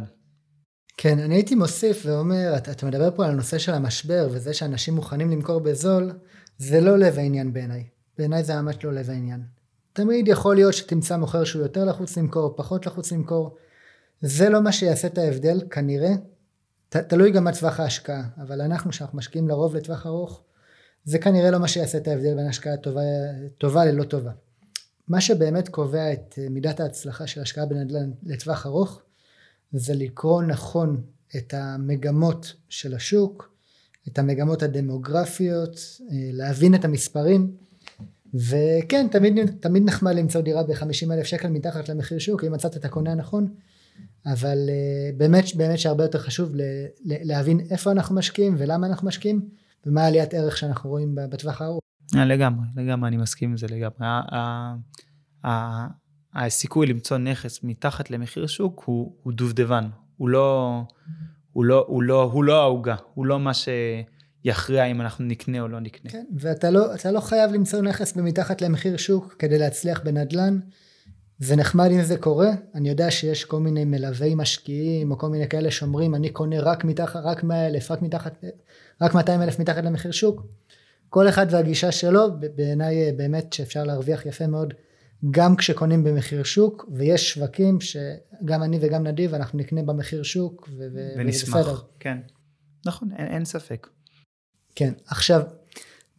כן, 0.98 1.20
אני 1.20 1.36
הייתי 1.36 1.55
מוסיף 1.55 2.01
ואומר, 2.05 2.53
אתה, 2.58 2.72
אתה 2.72 2.86
מדבר 2.86 3.15
פה 3.15 3.25
על 3.25 3.32
הנושא 3.32 3.58
של 3.58 3.74
המשבר 3.74 4.27
וזה 4.32 4.53
שאנשים 4.53 4.96
מוכנים 4.96 5.32
למכור 5.32 5.60
בזול, 5.60 6.12
זה 6.58 6.82
לא 6.82 6.98
לב 6.98 7.20
העניין 7.20 7.53
בעיניי. 7.53 7.84
בעיניי 8.17 8.44
זה 8.44 8.62
ממש 8.62 8.75
לא 8.84 8.94
לב 8.94 9.10
העניין. 9.10 9.41
תמיד 9.94 10.27
יכול 10.27 10.55
להיות 10.55 10.74
שתמצא 10.74 11.17
מוכר 11.17 11.44
שהוא 11.44 11.62
יותר 11.62 11.86
לחוץ 11.86 12.17
למכור, 12.17 12.53
פחות 12.58 12.86
לחוץ 12.86 13.12
למכור. 13.12 13.55
זה 14.22 14.50
לא 14.50 14.62
מה 14.62 14.72
שיעשה 14.72 15.08
את 15.08 15.17
ההבדל, 15.17 15.62
כנראה. 15.70 16.12
ת, 16.89 16.96
תלוי 16.96 17.32
גם 17.32 17.44
מה 17.44 17.53
טווח 17.53 17.79
ההשקעה, 17.79 18.24
אבל 18.41 18.62
אנחנו 18.62 18.94
שאנחנו 18.94 19.17
משקיעים 19.17 19.48
לרוב 19.48 19.75
לטווח 19.75 20.05
ארוך, 20.05 20.44
זה 21.03 21.20
כנראה 21.20 21.51
לא 21.51 21.60
מה 21.60 21.67
שיעשה 21.67 21.98
את 21.98 22.08
ההבדל 22.08 22.36
בין 22.36 22.48
השקעה 22.48 22.77
טובה, 22.77 23.01
טובה 23.58 23.86
ללא 23.86 24.03
טובה. 24.03 24.32
מה 25.07 25.21
שבאמת 25.21 25.69
קובע 25.69 26.13
את 26.13 26.35
אה, 26.38 26.50
מידת 26.50 26.79
ההצלחה 26.79 27.27
של 27.27 27.41
השקעה 27.41 27.65
בנדל"ן 27.65 28.12
לטווח 28.24 28.65
ארוך 28.65 29.01
זה 29.71 29.93
לקרוא 29.93 30.43
נכון 30.43 31.01
את 31.35 31.53
המגמות 31.53 32.53
של 32.69 32.95
השוק, 32.95 33.55
את 34.07 34.19
המגמות 34.19 34.63
הדמוגרפיות, 34.63 35.79
אה, 36.12 36.29
להבין 36.31 36.75
את 36.75 36.85
המספרים 36.85 37.51
וכן 38.33 39.07
תמיד, 39.12 39.33
תמיד 39.59 39.83
נחמד 39.85 40.15
למצוא 40.15 40.41
דירה 40.41 40.63
ב-50 40.63 41.12
אלף 41.12 41.25
שקל 41.25 41.47
מתחת 41.47 41.89
למחיר 41.89 42.19
שוק 42.19 42.43
אם 42.43 42.51
מצאת 42.51 42.77
את 42.77 42.85
הקונה 42.85 43.12
הנכון 43.12 43.53
אבל 44.25 44.69
אה, 44.69 45.09
באמת 45.17 45.55
באמת 45.55 45.79
שהרבה 45.79 46.03
יותר 46.03 46.19
חשוב 46.19 46.51
להבין 47.05 47.59
איפה 47.71 47.91
אנחנו 47.91 48.15
משקיעים 48.15 48.55
ולמה 48.57 48.88
אנחנו 48.88 49.07
משקיעים 49.07 49.50
ומה 49.85 50.05
עליית 50.05 50.33
ערך 50.33 50.57
שאנחנו 50.57 50.89
רואים 50.89 51.15
בטווח 51.15 51.62
הארוך. 51.62 51.85
אה, 52.15 52.25
לגמרי, 52.25 52.65
לגמרי, 52.75 53.07
אני 53.07 53.17
מסכים 53.17 53.50
עם 53.50 53.57
זה 53.57 53.67
לגמרי. 53.67 54.07
הסיכוי 56.35 56.88
למצוא 56.88 57.17
נכס 57.17 57.63
מתחת 57.63 58.09
למחיר 58.09 58.47
שוק 58.47 58.83
הוא, 58.85 59.33
דובדבן, 59.33 59.89
לא, 60.19 60.81
לא, 61.55 61.88
לא, 62.01 62.24
הוא 62.24 62.43
לא 62.43 62.62
העוגה, 62.62 62.95
הוא 63.13 63.25
לא 63.25 63.39
מה 63.39 63.51
שיכריע 63.53 64.85
אם 64.85 65.01
אנחנו 65.01 65.25
נקנה 65.25 65.62
או 65.62 65.67
לא 65.67 65.79
נקנה. 65.79 66.12
כן, 66.12 66.25
ואתה 66.39 66.69
לא, 66.69 66.85
לא 67.12 67.19
חייב 67.19 67.51
למצוא 67.51 67.81
נכס 67.81 68.13
במתחת 68.13 68.62
למחיר 68.62 68.97
שוק 68.97 69.35
כדי 69.39 69.57
להצליח 69.59 70.01
בנדל"ן. 70.03 70.59
זה 71.39 71.55
נחמד 71.55 71.91
אם 71.91 72.01
זה 72.01 72.17
קורה, 72.17 72.50
אני 72.75 72.89
יודע 72.89 73.12
שיש 73.12 73.45
כל 73.45 73.59
מיני 73.59 73.85
מלווי 73.85 74.35
משקיעים 74.35 75.12
או 75.12 75.17
כל 75.17 75.29
מיני 75.29 75.50
כאלה 75.50 75.71
שאומרים 75.71 76.15
אני 76.15 76.29
קונה 76.29 76.59
רק 76.59 76.83
מתחת, 76.83 77.19
רק 77.24 77.43
100 77.43 77.67
אלף, 77.67 77.91
רק 77.91 78.01
מתחת, 78.01 78.43
רק 79.01 79.13
200 79.13 79.41
אלף 79.41 79.59
מתחת 79.59 79.83
למחיר 79.83 80.12
שוק. 80.12 80.45
כל 81.15 81.29
אחד 81.29 81.45
והגישה 81.50 81.91
שלו, 81.91 82.39
בעיניי 82.55 83.12
באמת 83.12 83.53
שאפשר 83.53 83.84
להרוויח 83.84 84.25
יפה 84.25 84.48
מאוד 84.48 84.74
גם 85.31 85.55
כשקונים 85.55 86.03
במחיר 86.03 86.43
שוק, 86.43 86.89
ויש 86.93 87.34
שווקים 87.34 87.81
שגם 87.81 88.63
אני 88.63 88.77
וגם 88.81 89.07
נדיב 89.07 89.34
אנחנו 89.34 89.60
נקנה 89.60 89.84
במחיר 89.84 90.24
שוק, 90.24 90.69
ו- 90.77 91.13
ונשמח, 91.17 91.86
כן, 92.00 92.17
נכון, 92.86 93.10
אין, 93.17 93.27
אין 93.27 93.45
ספק. 93.45 93.88
כן, 94.75 94.93
עכשיו, 95.07 95.41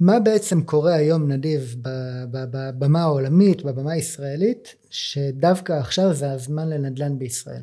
מה 0.01 0.21
בעצם 0.21 0.63
קורה 0.63 0.95
היום 0.95 1.33
נדיב 1.33 1.77
בבמה 2.31 3.03
העולמית, 3.03 3.63
בבמה 3.63 3.93
הישראלית, 3.93 4.75
שדווקא 4.91 5.73
עכשיו 5.73 6.15
זה 6.15 6.33
הזמן 6.33 6.69
לנדל"ן 6.69 7.19
בישראל? 7.19 7.63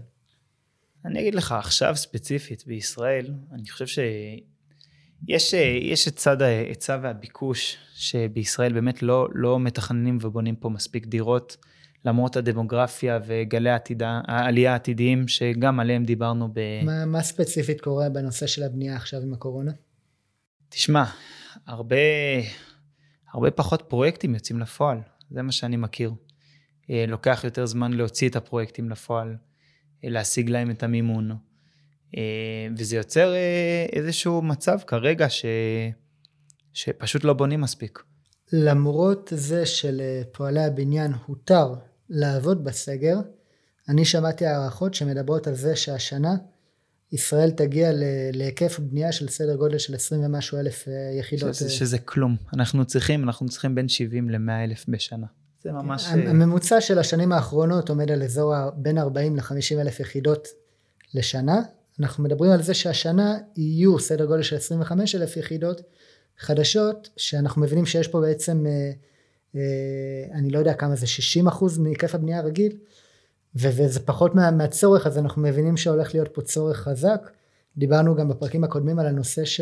אני 1.06 1.20
אגיד 1.20 1.36
לך, 1.36 1.52
עכשיו 1.52 1.96
ספציפית 1.96 2.68
בישראל, 2.68 3.34
אני 3.52 3.70
חושב 3.70 3.88
ש... 3.88 4.00
יש, 5.28 5.54
אה, 5.54 5.78
יש 5.82 6.08
את 6.08 6.16
צד 6.16 6.42
ההיצע 6.42 7.00
והביקוש 7.02 7.78
שבישראל 7.94 8.74
באמת 8.74 9.04
לא, 9.04 9.28
לא 9.34 9.60
מתכננים 9.60 10.18
ובונים 10.22 10.56
פה 10.56 10.70
מספיק 10.70 11.06
דירות 11.06 11.58
למרות 12.06 12.36
הדמוגרפיה 12.36 13.20
וגלי 13.26 13.70
העתידה, 13.70 14.22
העלייה 14.28 14.72
העתידיים 14.72 15.28
שגם 15.28 15.80
עליהם 15.80 16.06
דיברנו 16.06 16.48
ב... 16.54 16.60
מה, 16.86 17.06
מה 17.06 17.22
ספציפית 17.22 17.82
קורה 17.82 18.10
בנושא 18.10 18.48
של 18.48 18.64
הבנייה 18.64 18.96
עכשיו 18.96 19.22
עם 19.22 19.34
הקורונה? 19.34 19.72
תשמע, 20.70 21.04
הרבה, 21.68 21.96
הרבה 23.34 23.52
פחות 23.52 23.84
פרויקטים 23.88 24.34
יוצאים 24.34 24.60
לפועל, 24.60 24.98
זה 25.32 25.42
מה 25.42 25.52
שאני 25.52 25.78
מכיר. 25.78 26.14
אה, 26.90 27.06
לוקח 27.08 27.42
יותר 27.44 27.66
זמן 27.66 27.94
להוציא 27.94 28.30
את 28.30 28.36
הפרויקטים 28.36 28.90
לפועל, 28.90 29.36
אה, 30.04 30.10
להשיג 30.10 30.50
להם 30.50 30.72
את 30.72 30.84
המימון. 30.84 31.32
אה, 32.18 32.68
וזה 32.78 32.96
יוצר 32.96 33.34
אה, 33.34 33.86
איזשהו 33.94 34.42
מצב 34.42 34.78
כרגע 34.88 35.30
ש... 35.30 35.46
שפשוט 36.74 37.24
לא 37.24 37.34
בונים 37.34 37.62
מספיק. 37.62 38.04
למרות 38.54 39.34
זה 39.36 39.66
שלפועלי 39.66 40.64
הבניין 40.64 41.12
הותר 41.26 41.74
לעבוד 42.10 42.64
בסגר, 42.64 43.18
אני 43.90 44.06
שמעתי 44.06 44.46
הערכות 44.46 44.94
שמדברות 44.94 45.48
על 45.48 45.56
זה 45.56 45.76
שהשנה 45.76 46.36
ישראל 47.12 47.52
תגיע 47.52 47.90
להיקף 48.34 48.80
בנייה 48.80 49.12
של 49.12 49.28
סדר 49.28 49.56
גודל 49.56 49.78
של 49.78 49.96
20 49.96 50.26
ומשהו 50.26 50.60
אלף 50.60 50.88
אה, 50.88 50.94
יחידות. 51.20 51.54
שזה, 51.54 51.70
שזה 51.70 51.98
כלום. 52.00 52.36
אנחנו 52.54 52.86
צריכים, 52.86 53.24
אנחנו 53.24 53.50
צריכים 53.50 53.76
בין 53.76 53.88
70 53.88 54.30
ל-100 54.30 54.64
אלף 54.64 54.86
בשנה. 54.88 55.28
זה 55.64 55.72
ממש... 55.72 56.08
הממוצע 56.08 56.82
של 56.82 57.00
השנים 57.00 57.32
האחרונות 57.32 57.90
עומד 57.90 58.12
על 58.12 58.24
אזור 58.24 58.54
בין 58.76 58.98
40 58.98 59.36
ל-50 59.36 59.82
אלף 59.82 60.00
יחידות 60.00 60.48
לשנה. 61.14 61.62
אנחנו 62.00 62.24
מדברים 62.24 62.52
על 62.52 62.62
זה 62.62 62.74
שהשנה 62.74 63.38
יהיו 63.58 64.00
סדר 64.00 64.26
גודל 64.26 64.42
של 64.42 64.56
25 64.56 65.16
אלף 65.16 65.38
יחידות 65.38 65.82
חדשות, 66.38 67.10
שאנחנו 67.18 67.62
מבינים 67.62 67.86
שיש 67.86 68.08
פה 68.08 68.22
בעצם, 68.22 68.66
אה, 68.68 68.92
אה, 69.56 69.62
אני 70.38 70.50
לא 70.50 70.60
יודע 70.60 70.74
כמה 70.74 70.96
זה, 70.96 71.08
60 71.08 71.48
אחוז 71.48 71.78
מהיקף 71.78 72.16
הבנייה 72.16 72.40
הרגיל, 72.40 72.78
וזה 73.56 74.00
פחות 74.00 74.36
מה, 74.36 74.52
מהצורך, 74.52 75.08
אז 75.08 75.18
אנחנו 75.18 75.42
מבינים 75.42 75.78
שהולך 75.78 76.14
להיות 76.14 76.30
פה 76.34 76.42
צורך 76.42 76.78
חזק. 76.78 77.32
דיברנו 77.78 78.16
גם 78.16 78.30
בפרקים 78.30 78.64
הקודמים 78.64 79.00
על 79.00 79.08
הנושא 79.08 79.46
ש, 79.46 79.62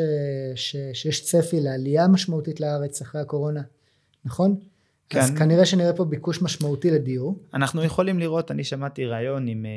ש, 0.56 0.76
שיש 0.94 1.24
צפי 1.24 1.60
לעלייה 1.60 2.08
משמעותית 2.08 2.60
לארץ 2.60 3.02
אחרי 3.02 3.22
הקורונה, 3.22 3.62
נכון? 4.26 4.56
כן. 5.10 5.20
אז 5.20 5.32
כנראה 5.32 5.66
שנראה 5.66 5.94
פה 5.94 6.06
ביקוש 6.06 6.42
משמעותי 6.42 6.92
לדיור. 6.92 7.40
אנחנו 7.54 7.84
יכולים 7.84 8.20
לראות, 8.20 8.52
אני 8.52 8.64
שמעתי 8.64 9.06
ראיון 9.06 9.48
עם, 9.48 9.66
אה, 9.66 9.72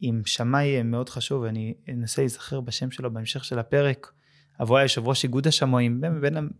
עם 0.00 0.22
שמאי 0.26 0.82
מאוד 0.82 1.08
חשוב, 1.08 1.42
ואני 1.42 1.74
אנסה 1.88 2.22
להיזכר 2.22 2.60
בשם 2.60 2.90
שלו 2.90 3.12
בהמשך 3.12 3.44
של 3.44 3.58
הפרק, 3.58 4.12
עבור 4.58 4.78
היושב 4.78 5.08
ראש 5.08 5.24
איגוד 5.24 5.46
השמאים, 5.46 6.00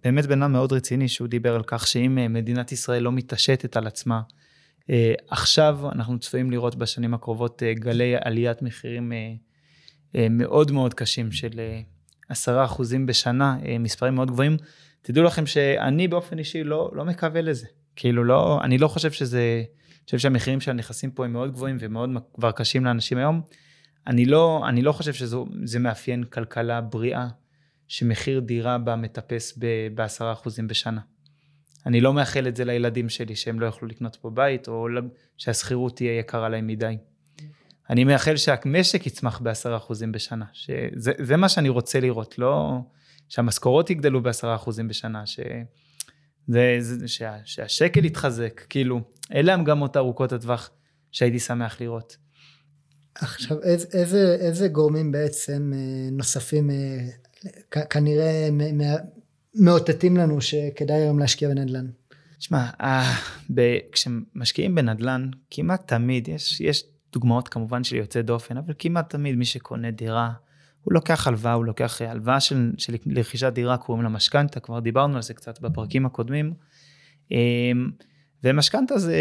באמת 0.05 0.27
בן 0.27 0.43
אדם 0.43 0.53
מאוד 0.53 0.73
רציני, 0.73 1.09
שהוא 1.09 1.29
דיבר 1.29 1.55
על 1.55 1.63
כך 1.67 1.87
שאם 1.87 2.19
אה, 2.19 2.29
מדינת 2.29 2.73
ישראל 2.73 3.03
לא 3.03 3.13
מתעשתת 3.13 3.77
על 3.77 3.87
עצמה, 3.87 4.21
אה, 4.91 5.15
עכשיו 5.29 5.81
אנחנו 5.93 6.19
צפויים 6.19 6.51
לראות 6.51 6.77
בשנים 6.77 7.15
הקרובות 7.15 7.63
גלי 7.75 8.15
עליית 8.21 8.63
מחירים 8.63 9.13
מאוד 10.31 10.71
מאוד 10.71 10.95
קשים 10.95 11.33
של 11.33 11.61
עשרה 12.29 12.65
אחוזים 12.65 13.07
בשנה, 13.07 13.57
מספרים 13.81 14.15
מאוד 14.15 14.31
גבוהים. 14.31 14.57
תדעו 15.03 15.25
לכם 15.25 15.47
שאני 15.47 16.09
באופן 16.09 16.39
אישי 16.39 16.65
לא, 16.65 16.91
לא 16.95 17.05
מקווה 17.05 17.43
לזה. 17.43 17.67
כאילו 17.97 18.25
לא, 18.25 18.61
אני 18.63 18.79
לא 18.79 18.89
חושב 18.89 19.13
שזה, 19.13 19.63
חושב 20.05 20.19
שהמחירים 20.19 20.61
של 20.61 20.71
הנכסים 20.71 21.11
פה 21.11 21.25
הם 21.25 21.33
מאוד 21.33 21.53
גבוהים 21.53 21.77
ומאוד 21.81 22.11
כבר 22.35 22.53
קשים 22.53 22.85
לאנשים 22.85 23.19
היום. 23.19 23.43
אני 24.07 24.25
לא, 24.25 24.65
אני 24.69 24.83
לא 24.83 24.93
חושב 24.93 25.13
שזה 25.13 25.79
מאפיין 25.79 26.25
כלכלה 26.25 26.81
בריאה, 26.81 27.29
שמחיר 27.89 28.41
דירה 28.41 28.79
בה 28.79 28.97
מטפס 28.97 29.59
בעשרה 29.95 30.33
אחוזים 30.33 30.69
בשנה. 30.69 31.01
אני 31.87 32.01
לא 32.01 32.13
מאחל 32.13 32.49
את 32.49 32.57
זה 32.57 32.65
לילדים 32.65 33.09
שלי, 33.09 33.37
שהם 33.37 33.61
לא 33.61 33.67
יוכלו 33.67 33.89
לקנות 33.89 34.17
פה 34.17 34.31
בית, 34.31 34.69
או 34.69 34.89
שהשכירות 35.37 35.97
תהיה 35.97 36.19
יקרה 36.19 36.49
להם 36.49 36.67
מדי. 36.67 36.97
אני 37.91 38.05
מאחל 38.05 38.37
שהמשק 38.37 39.07
יצמח 39.07 39.41
בעשרה 39.41 39.77
אחוזים 39.77 40.13
בשנה. 40.13 40.45
שזה 40.53 41.37
מה 41.37 41.49
שאני 41.49 41.69
רוצה 41.69 42.01
לראות, 42.01 42.39
לא 42.39 42.79
שהמשכורות 43.29 43.91
יגדלו 43.91 44.23
בעשרה 44.23 44.55
אחוזים 44.55 44.89
בשנה, 44.89 45.27
ש... 45.27 45.41
זה, 46.49 46.77
זה 46.81 47.09
שה, 47.09 47.37
שהשקל 47.45 48.05
יתחזק, 48.05 48.61
כאילו, 48.69 49.01
אלה 49.35 49.55
המגמות 49.55 49.97
ארוכות 49.97 50.33
הטווח 50.33 50.71
שהייתי 51.13 51.39
שמח 51.39 51.81
לראות. 51.81 52.17
עכשיו, 53.15 53.63
איזה, 53.63 53.87
איזה, 53.93 54.37
איזה 54.41 54.69
גורמים 54.69 55.13
בעצם 55.13 55.73
אה, 55.75 56.11
נוספים 56.13 56.71
אה, 56.71 57.85
כנראה 57.91 58.49
מאותתים 59.55 60.17
לנו 60.17 60.41
שכדאי 60.41 60.97
היום 60.97 61.19
להשקיע 61.19 61.49
בנדל"ן? 61.49 61.87
תשמע, 62.39 62.71
אה, 62.81 63.15
כשמשקיעים 63.93 64.75
בנדל"ן, 64.75 65.31
כמעט 65.51 65.89
תמיד, 65.89 66.29
יש, 66.29 66.61
יש 66.61 66.85
דוגמאות 67.13 67.49
כמובן 67.49 67.85
של 67.85 67.97
יוצא 67.97 68.23
דופן, 68.23 68.57
אבל 68.57 68.75
כמעט 68.79 69.11
תמיד 69.11 69.37
מי 69.37 69.45
שקונה 69.45 69.91
דירה, 69.91 70.33
הוא 70.85 70.95
לוקח 70.95 71.27
הלוואה, 71.27 71.53
הוא 71.53 71.65
לוקח 71.65 72.03
הלוואה 72.03 72.41
של, 72.41 72.73
של 72.79 72.95
לרכישת 73.07 73.53
דירה, 73.53 73.77
קוראים 73.77 74.03
לה 74.05 74.09
משכנתא, 74.09 74.61
כבר 74.61 74.81
דיברנו 74.81 75.17
על 75.17 75.23
זה 75.23 75.35
קצת 75.35 75.61
בפרקים 75.61 76.07
הקודמים. 76.07 76.55
אמ, 77.31 77.91
ומשכנתא 78.45 78.99
זה 78.99 79.17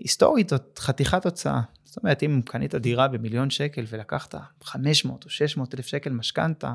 היסטורית 0.00 0.52
חתיכת 0.78 1.24
הוצאה. 1.24 1.60
זאת 1.84 1.96
אומרת, 2.02 2.22
אם 2.22 2.40
קנית 2.44 2.74
דירה 2.74 3.08
במיליון 3.08 3.50
שקל 3.50 3.84
ולקחת 3.88 4.34
500 4.62 5.24
או 5.24 5.30
600 5.30 5.74
אלף 5.74 5.86
שקל 5.86 6.10
משכנתא, 6.10 6.74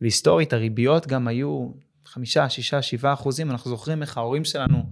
והיסטורית 0.00 0.52
הריביות 0.52 1.06
גם 1.06 1.28
היו 1.28 1.70
5, 2.04 2.38
6, 2.38 2.74
7 2.74 3.12
אחוזים, 3.12 3.50
אנחנו 3.50 3.70
זוכרים 3.70 4.02
איך 4.02 4.18
ההורים 4.18 4.44
שלנו 4.44 4.82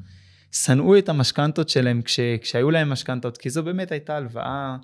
שנאו 0.52 0.98
את 0.98 1.08
המשכנתות 1.08 1.68
שלהם 1.68 2.02
כש, 2.02 2.20
כשהיו 2.20 2.70
להם 2.70 2.90
משכנתות, 2.90 3.38
כי 3.38 3.50
זו 3.50 3.62
באמת 3.62 3.92
הייתה 3.92 4.16
הלוואה 4.16 4.76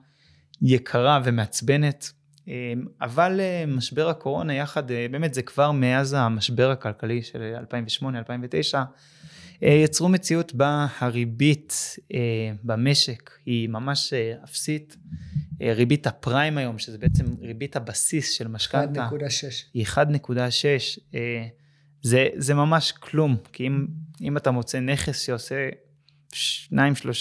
יקרה 0.62 1.20
ומעצבנת. 1.24 2.12
אמ, 2.48 2.52
אבל 3.00 3.40
אה, 3.40 3.64
משבר 3.66 4.08
הקורונה 4.08 4.54
יחד, 4.54 4.90
אה, 4.90 5.06
באמת 5.10 5.34
זה 5.34 5.42
כבר 5.42 5.72
מאז 5.72 6.14
המשבר 6.18 6.70
הכלכלי 6.70 7.22
של 7.22 7.54
2008-2009, 8.72 8.76
אה, 9.62 9.68
יצרו 9.68 10.08
מציאות 10.08 10.54
בה 10.54 10.86
הריבית 10.98 11.96
במשק 12.64 13.30
היא 13.46 13.68
ממש 13.68 14.12
אפסית. 14.44 14.96
ריבית 15.60 16.06
הפריים 16.06 16.58
היום, 16.58 16.78
שזה 16.78 16.98
בעצם 16.98 17.24
ריבית 17.40 17.76
הבסיס 17.76 18.30
של 18.30 18.48
משכנתה, 18.48 19.08
1.6. 19.08 19.14
היא 19.74 19.86
1.6. 19.86 21.18
זה, 22.02 22.28
זה 22.36 22.54
ממש 22.54 22.92
כלום, 22.92 23.36
כי 23.52 23.66
אם, 23.66 23.86
אם 24.20 24.36
אתה 24.36 24.50
מוצא 24.50 24.80
נכס 24.80 25.20
שעושה 25.20 25.68
2-3 26.32 26.34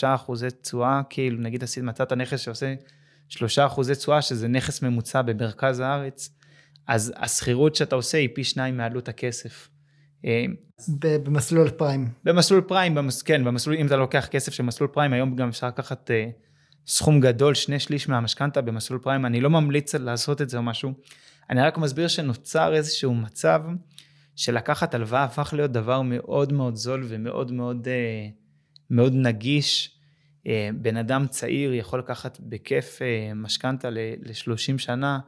אחוזי 0.04 0.48
תשואה, 0.62 1.02
כאילו 1.10 1.42
נגיד 1.42 1.64
מצאת 1.84 2.14
נכס 2.14 2.40
שעושה 2.40 2.74
שלושה 3.34 3.66
אחוזי 3.66 3.96
תשואה, 3.96 4.22
שזה 4.22 4.48
נכס 4.48 4.82
ממוצע 4.82 5.22
במרכז 5.22 5.80
הארץ, 5.80 6.30
אז 6.88 7.14
השכירות 7.18 7.76
שאתה 7.76 7.96
עושה 7.96 8.18
היא 8.18 8.30
פי 8.34 8.44
שניים 8.44 8.78
מעלות 8.78 9.10
הכסף. 9.10 9.70
אה, 10.26 10.46
במסלול 11.00 11.70
פריים. 11.70 12.10
במסלול 12.24 12.62
פריים, 12.62 12.96
במס, 12.96 13.22
כן, 13.22 13.44
במסלול, 13.44 13.76
אם 13.76 13.88
אתה 13.88 13.96
לוקח 13.96 14.26
כסף 14.26 14.54
של 14.54 14.64
מסלול 14.64 14.90
פריים, 14.90 15.14
היום 15.14 15.36
גם 15.36 15.50
אפשר 15.50 15.68
לקחת 15.68 16.10
uh, 16.10 16.32
סכום 16.88 17.20
גדול, 17.20 17.54
שני 17.54 17.80
שליש 17.80 18.10
מהמשכנתה 18.10 18.62
במסלול 18.62 19.00
פריים, 19.00 19.26
אני 19.26 19.42
לא 19.42 19.50
ממליץ 19.50 19.96
לעשות 19.96 20.42
את 20.42 20.50
זה 20.50 20.58
או 20.58 20.64
משהו. 20.64 20.94
אני 21.50 21.62
רק 21.62 21.78
מסביר 21.78 22.08
שנוצר 22.08 22.74
איזשהו 22.74 23.16
מצב 23.16 23.62
שלקחת 24.36 24.94
הלוואה 24.94 25.24
הפך 25.24 25.54
להיות 25.54 25.72
דבר 25.72 26.02
מאוד 26.02 26.54
מאוד 26.54 26.76
זול 26.76 27.06
ומאוד 27.08 27.52
מאוד, 27.52 27.88
uh, 27.88 28.32
מאוד 28.90 29.14
נגיש. 29.16 29.93
אה, 30.48 30.70
בן 30.76 30.98
אדם 30.98 31.28
צעיר 31.28 31.74
יכול 31.74 32.00
לקחת 32.00 32.40
בכיף 32.40 33.02
אה, 33.02 33.34
משכנתה 33.36 33.90
ל-30 33.90 34.78
שנה, 34.78 35.20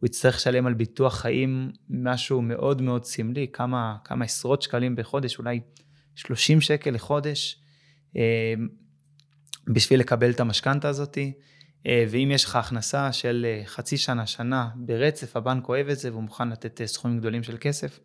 הוא 0.00 0.06
יצטרך 0.06 0.36
לשלם 0.36 0.66
על 0.66 0.74
ביטוח 0.74 1.20
חיים 1.20 1.72
משהו 1.90 2.42
מאוד 2.42 2.82
מאוד 2.82 3.04
סמלי, 3.04 3.46
כמה, 3.52 3.96
כמה 4.04 4.24
עשרות 4.24 4.62
שקלים 4.62 4.96
בחודש, 4.96 5.38
אולי 5.38 5.60
30 6.14 6.60
שקל 6.60 6.90
לחודש, 6.90 7.62
אה, 8.16 8.54
בשביל 9.66 10.00
לקבל 10.00 10.30
את 10.30 10.40
המשכנתה 10.40 10.88
הזאתי. 10.88 11.32
ואם 12.10 12.30
יש 12.34 12.44
לך 12.44 12.56
הכנסה 12.56 13.12
של 13.12 13.46
חצי 13.64 13.96
שנה, 13.96 14.26
שנה 14.26 14.68
ברצף, 14.76 15.36
הבנק 15.36 15.68
אוהב 15.68 15.88
את 15.88 15.98
זה 15.98 16.10
והוא 16.10 16.22
מוכן 16.22 16.48
לתת 16.48 16.80
סכומים 16.84 17.18
גדולים 17.18 17.42
של 17.42 17.56
כסף. 17.60 18.00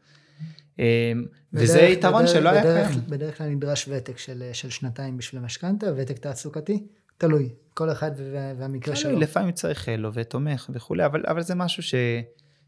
אמ, 0.80 1.26
וזה 1.54 1.80
יתרון 1.80 2.22
בדרך, 2.22 2.34
שלא 2.34 2.50
היה 2.50 2.62
קיים. 2.62 3.00
בדרך 3.08 3.38
כלל 3.38 3.48
נדרש 3.48 3.90
ותק 3.90 4.18
של, 4.18 4.44
של 4.54 4.70
שנתיים 4.70 5.18
בשביל 5.18 5.42
המשכנתה, 5.42 5.88
ותק 5.96 6.18
תעסוקתי, 6.18 6.88
תלוי, 7.18 7.50
כל 7.74 7.92
אחד 7.92 8.12
והמקרה 8.58 8.96
שלו. 8.96 9.20
לפעמים 9.20 9.52
צריך 9.52 9.90
לווה 9.98 10.24
תומך 10.24 10.70
וכולי, 10.74 11.06
אבל, 11.06 11.24
אבל 11.28 11.42
זה 11.42 11.56
משהו 11.56 11.84
ש, 11.84 11.96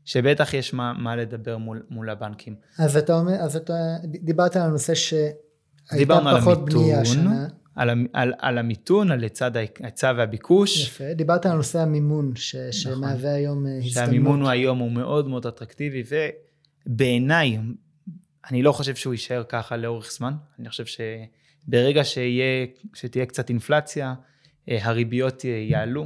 שבטח 0.05 0.53
יש 0.53 0.73
מה, 0.73 0.93
מה 0.93 1.15
לדבר 1.15 1.57
מול, 1.57 1.83
מול 1.89 2.09
הבנקים. 2.09 2.55
אז 2.77 2.97
אתה 2.97 3.19
אומר, 3.19 3.33
אז 3.33 3.55
אתה 3.55 3.73
דיברת 4.05 4.55
על 4.55 4.61
הנושא 4.61 4.93
שהייתה 4.95 6.19
פחות 6.37 6.65
בנייה 6.65 7.01
השנה. 7.01 7.47
על, 7.75 7.89
על, 8.13 8.33
על 8.39 8.57
המיתון, 8.57 9.11
על 9.11 9.25
לצד 9.25 9.51
ההיצע 9.57 10.13
והביקוש. 10.17 10.87
יפה, 10.87 11.13
דיברת 11.13 11.45
על 11.45 11.57
נושא 11.57 11.79
המימון, 11.79 12.31
ש, 12.35 12.55
נכון. 12.55 12.71
שמהווה 12.71 13.33
היום 13.33 13.67
אה, 13.67 13.77
הזדמנות. 13.77 13.93
שהמימון 13.93 14.41
הוא 14.41 14.49
היום 14.49 14.79
הוא 14.79 14.91
מאוד 14.91 15.27
מאוד 15.27 15.45
אטרקטיבי, 15.45 16.03
ובעיניי, 16.87 17.59
אני 18.49 18.63
לא 18.63 18.71
חושב 18.71 18.95
שהוא 18.95 19.13
יישאר 19.13 19.43
ככה 19.49 19.77
לאורך 19.77 20.11
זמן. 20.11 20.33
אני 20.59 20.69
חושב 20.69 20.85
שברגע 20.85 22.03
שיהיה, 22.03 22.65
שתהיה 22.93 23.25
קצת 23.25 23.49
אינפלציה, 23.49 24.13
אה, 24.69 24.85
הריביות 24.85 25.43
יעלו. 25.45 26.05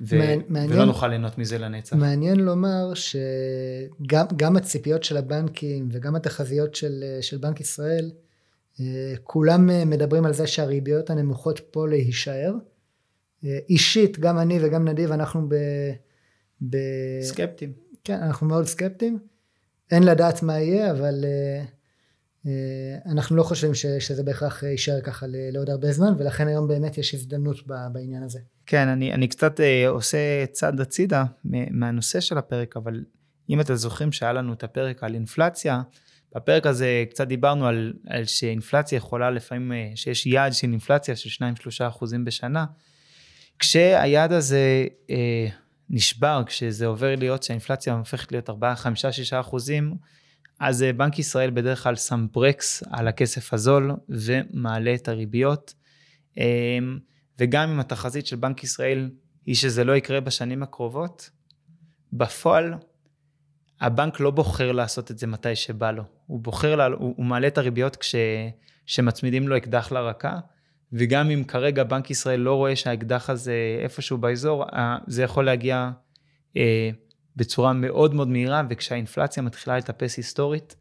ו- 0.00 0.16
מעניין, 0.48 0.72
ולא 0.72 0.84
נוכל 0.84 1.08
ליהנות 1.08 1.38
מזה 1.38 1.58
לנצח. 1.58 1.96
מעניין 1.96 2.40
לומר 2.40 2.92
שגם 2.94 4.56
הציפיות 4.56 5.04
של 5.04 5.16
הבנקים 5.16 5.88
וגם 5.92 6.16
התחזיות 6.16 6.74
של, 6.74 7.04
של 7.20 7.36
בנק 7.36 7.60
ישראל, 7.60 8.10
אה, 8.80 9.14
כולם 9.22 9.70
אה, 9.70 9.84
מדברים 9.84 10.24
על 10.24 10.32
זה 10.32 10.46
שהריביות 10.46 11.10
הנמוכות 11.10 11.60
פה 11.70 11.88
להישאר. 11.88 12.54
אישית, 13.68 14.18
גם 14.18 14.38
אני 14.38 14.58
וגם 14.62 14.88
נדיב, 14.88 15.12
אנחנו 15.12 15.48
ב... 15.48 15.54
ב... 16.70 16.76
סקפטיים. 17.22 17.72
כן, 18.04 18.20
אנחנו 18.22 18.46
מאוד 18.46 18.64
סקפטיים. 18.64 19.18
אין 19.94 20.02
לדעת 20.02 20.42
מה 20.42 20.58
יהיה, 20.58 20.90
אבל 20.90 21.24
uh, 21.24 22.46
uh, 22.46 22.48
אנחנו 23.12 23.36
לא 23.36 23.42
חושבים 23.42 23.74
ש, 23.74 23.86
שזה 23.86 24.22
בהכרח 24.22 24.62
יישאר 24.62 25.00
ככה 25.00 25.26
לעוד 25.28 25.70
הרבה 25.70 25.92
זמן, 25.92 26.14
ולכן 26.18 26.48
היום 26.48 26.68
באמת 26.68 26.98
יש 26.98 27.14
הזדמנות 27.14 27.56
בעניין 27.92 28.22
הזה. 28.22 28.38
כן, 28.66 28.88
אני, 28.88 29.12
אני 29.12 29.28
קצת 29.28 29.60
uh, 29.60 29.88
עושה 29.88 30.46
צעד 30.52 30.80
הצידה 30.80 31.24
מהנושא 31.70 32.20
של 32.20 32.38
הפרק, 32.38 32.76
אבל 32.76 33.04
אם 33.50 33.60
אתם 33.60 33.74
זוכרים 33.74 34.12
שהיה 34.12 34.32
לנו 34.32 34.52
את 34.52 34.64
הפרק 34.64 35.04
על 35.04 35.14
אינפלציה, 35.14 35.82
בפרק 36.34 36.66
הזה 36.66 37.04
קצת 37.10 37.26
דיברנו 37.26 37.66
על, 37.66 37.92
על 38.06 38.24
שאינפלציה 38.24 38.96
יכולה 38.96 39.30
לפעמים, 39.30 39.72
אה, 39.72 39.90
שיש 39.94 40.26
יעד 40.26 40.52
של 40.52 40.66
אינפלציה 40.66 41.16
של 41.16 41.44
2-3 41.44 41.88
אחוזים 41.88 42.24
בשנה. 42.24 42.64
כשהיעד 43.58 44.32
הזה 44.32 44.86
אה, 45.10 45.46
נשבר, 45.90 46.42
כשזה 46.46 46.86
עובר 46.86 47.14
להיות, 47.16 47.42
שהאינפלציה 47.42 47.94
הופכת 47.94 48.32
להיות 48.32 48.50
4, 48.50 48.74
5, 48.74 49.06
6 49.06 49.32
אחוזים, 49.32 49.94
אז 50.60 50.82
אה, 50.82 50.92
בנק 50.92 51.18
ישראל 51.18 51.50
בדרך 51.50 51.82
כלל 51.82 51.96
שם 51.96 52.26
ברקס 52.32 52.82
על 52.90 53.08
הכסף 53.08 53.54
הזול 53.54 53.92
ומעלה 54.08 54.94
את 54.94 55.08
הריביות. 55.08 55.74
אה, 56.38 56.78
וגם 57.38 57.70
אם 57.70 57.80
התחזית 57.80 58.26
של 58.26 58.36
בנק 58.36 58.64
ישראל 58.64 59.10
היא 59.46 59.54
שזה 59.54 59.84
לא 59.84 59.96
יקרה 59.96 60.20
בשנים 60.20 60.62
הקרובות, 60.62 61.30
בפועל 62.12 62.74
הבנק 63.80 64.20
לא 64.20 64.30
בוחר 64.30 64.72
לעשות 64.72 65.10
את 65.10 65.18
זה 65.18 65.26
מתי 65.26 65.56
שבא 65.56 65.90
לו. 65.90 66.02
הוא 66.26 66.40
בוחר, 66.40 66.76
לה, 66.76 66.86
הוא, 66.86 67.14
הוא 67.16 67.26
מעלה 67.26 67.46
את 67.46 67.58
הריביות 67.58 67.96
כש, 67.96 68.14
כשמצמידים 68.86 69.48
לו 69.48 69.56
אקדח 69.56 69.92
לרקה, 69.92 70.38
וגם 70.94 71.30
אם 71.30 71.44
כרגע 71.44 71.84
בנק 71.84 72.10
ישראל 72.10 72.40
לא 72.40 72.54
רואה 72.54 72.76
שהאקדח 72.76 73.30
הזה 73.30 73.54
איפשהו 73.82 74.18
באזור, 74.18 74.64
זה 75.06 75.22
יכול 75.22 75.44
להגיע 75.44 75.90
אה, 76.56 76.90
בצורה 77.36 77.72
מאוד 77.72 78.14
מאוד 78.14 78.28
מהירה, 78.28 78.62
וכשהאינפלציה 78.70 79.42
מתחילה 79.42 79.78
לטפס 79.78 80.16
היסטורית, 80.16 80.76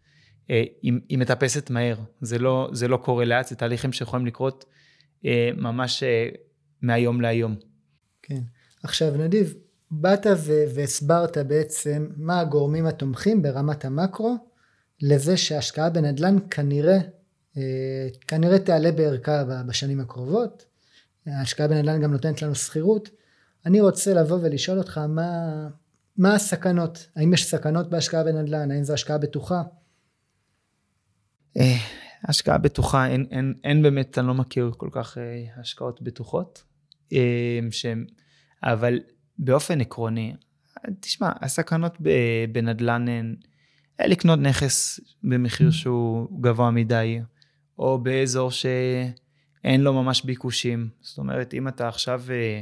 אה, 0.50 0.64
היא, 0.82 0.94
היא 1.10 1.18
מטפסת 1.18 1.70
מהר. 1.70 1.96
זה 2.22 2.40
לא, 2.40 2.70
זה 2.74 2.88
לא 2.88 2.98
קורה 2.98 3.26
לאט, 3.26 3.48
זה 3.48 3.56
תהליכים 3.56 3.94
שיכולים 3.94 4.26
לקרות 4.26 4.66
אה, 5.26 5.50
ממש 5.58 6.04
אה, 6.04 6.30
מהיום 6.82 7.22
להיום. 7.22 7.56
כן. 8.22 8.42
עכשיו 8.84 9.12
נדיב, 9.18 9.54
באת 9.92 10.26
והסברת 10.76 11.38
בעצם 11.38 12.08
מה 12.18 12.40
הגורמים 12.40 12.86
התומכים 12.86 13.42
ברמת 13.42 13.86
המקרו 13.86 14.38
לזה 15.02 15.38
שהשקעה 15.38 15.90
בנדל"ן 15.90 16.38
כנראה, 16.50 16.94
אה, 16.94 17.02
כנראה 18.28 18.60
תעלה 18.60 18.92
בערכה 18.92 19.44
בשנים 19.68 20.00
הקרובות. 20.00 20.66
ההשקעה 21.26 21.68
בנדל"ן 21.68 22.02
גם 22.02 22.12
נותנת 22.12 22.42
לנו 22.42 22.56
שכירות. 22.56 23.10
אני 23.66 23.82
רוצה 23.82 24.14
לבוא 24.14 24.40
ולשאול 24.42 24.78
אותך 24.78 24.98
מה, 24.98 25.68
מה 26.18 26.36
הסכנות? 26.36 27.08
האם 27.16 27.34
יש 27.34 27.46
סכנות 27.46 27.90
בהשקעה 27.90 28.24
בנדל"ן? 28.24 28.72
האם 28.72 28.84
זו 28.84 28.94
השקעה 28.94 29.18
בטוחה? 29.18 29.62
אה, 31.58 31.76
השקעה 32.24 32.58
בטוחה, 32.58 33.08
אין, 33.08 33.26
אין, 33.32 33.54
אין 33.64 33.84
באמת, 33.84 34.18
אני 34.18 34.28
לא 34.28 34.34
מכיר 34.34 34.72
כל 34.78 34.90
כך 34.92 35.18
אה, 35.18 35.46
השקעות 35.58 36.02
בטוחות. 36.02 36.64
שהם, 37.72 38.06
אבל 38.64 39.00
באופן 39.38 39.82
עקרוני, 39.82 40.34
תשמע, 41.00 41.32
הסכנות 41.42 41.98
בנדל"ן 42.52 43.08
הן 43.08 43.36
לקנות 44.00 44.40
נכס 44.40 45.00
במחיר 45.24 45.72
שהוא 45.72 46.42
גבוה 46.42 46.72
מדי, 46.72 47.20
או 47.80 47.98
באזור 47.98 48.52
שאין 48.52 49.82
לו 49.82 49.94
ממש 49.94 50.24
ביקושים. 50.26 50.90
זאת 51.02 51.18
אומרת, 51.18 51.54
אם 51.54 51.68
אתה 51.68 51.88
עכשיו 51.88 52.24
אה, 52.30 52.62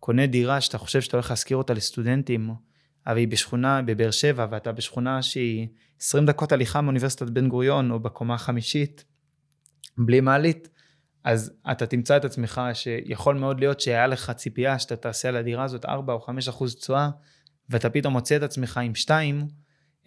קונה 0.00 0.26
דירה 0.26 0.60
שאתה 0.60 0.78
חושב 0.78 1.00
שאתה 1.00 1.16
הולך 1.16 1.30
להשכיר 1.30 1.56
אותה 1.56 1.74
לסטודנטים, 1.74 2.50
אבל 3.06 3.16
היא 3.16 3.28
בשכונה 3.28 3.82
בבאר 3.82 4.10
שבע, 4.10 4.46
ואתה 4.50 4.72
בשכונה 4.72 5.22
שהיא 5.22 5.68
20 6.00 6.26
דקות 6.26 6.52
הליכה 6.52 6.80
מאוניברסיטת 6.80 7.30
בן 7.30 7.48
גוריון, 7.48 7.90
או 7.90 8.00
בקומה 8.00 8.34
החמישית, 8.34 9.04
בלי 9.98 10.20
מעלית, 10.20 10.68
אז 11.24 11.52
אתה 11.70 11.86
תמצא 11.86 12.16
את 12.16 12.24
עצמך 12.24 12.60
שיכול 12.74 13.34
מאוד 13.34 13.60
להיות 13.60 13.80
שהיה 13.80 14.06
לך 14.06 14.30
ציפייה 14.30 14.78
שאתה 14.78 14.96
תעשה 14.96 15.28
על 15.28 15.36
הדירה 15.36 15.64
הזאת 15.64 15.84
4 15.84 16.12
או 16.12 16.20
5 16.20 16.48
אחוז 16.48 16.74
תשואה, 16.74 17.10
ואתה 17.70 17.90
פתאום 17.90 18.12
מוצא 18.12 18.36
את 18.36 18.42
עצמך 18.42 18.80
עם 18.84 18.94
2, 18.94 19.46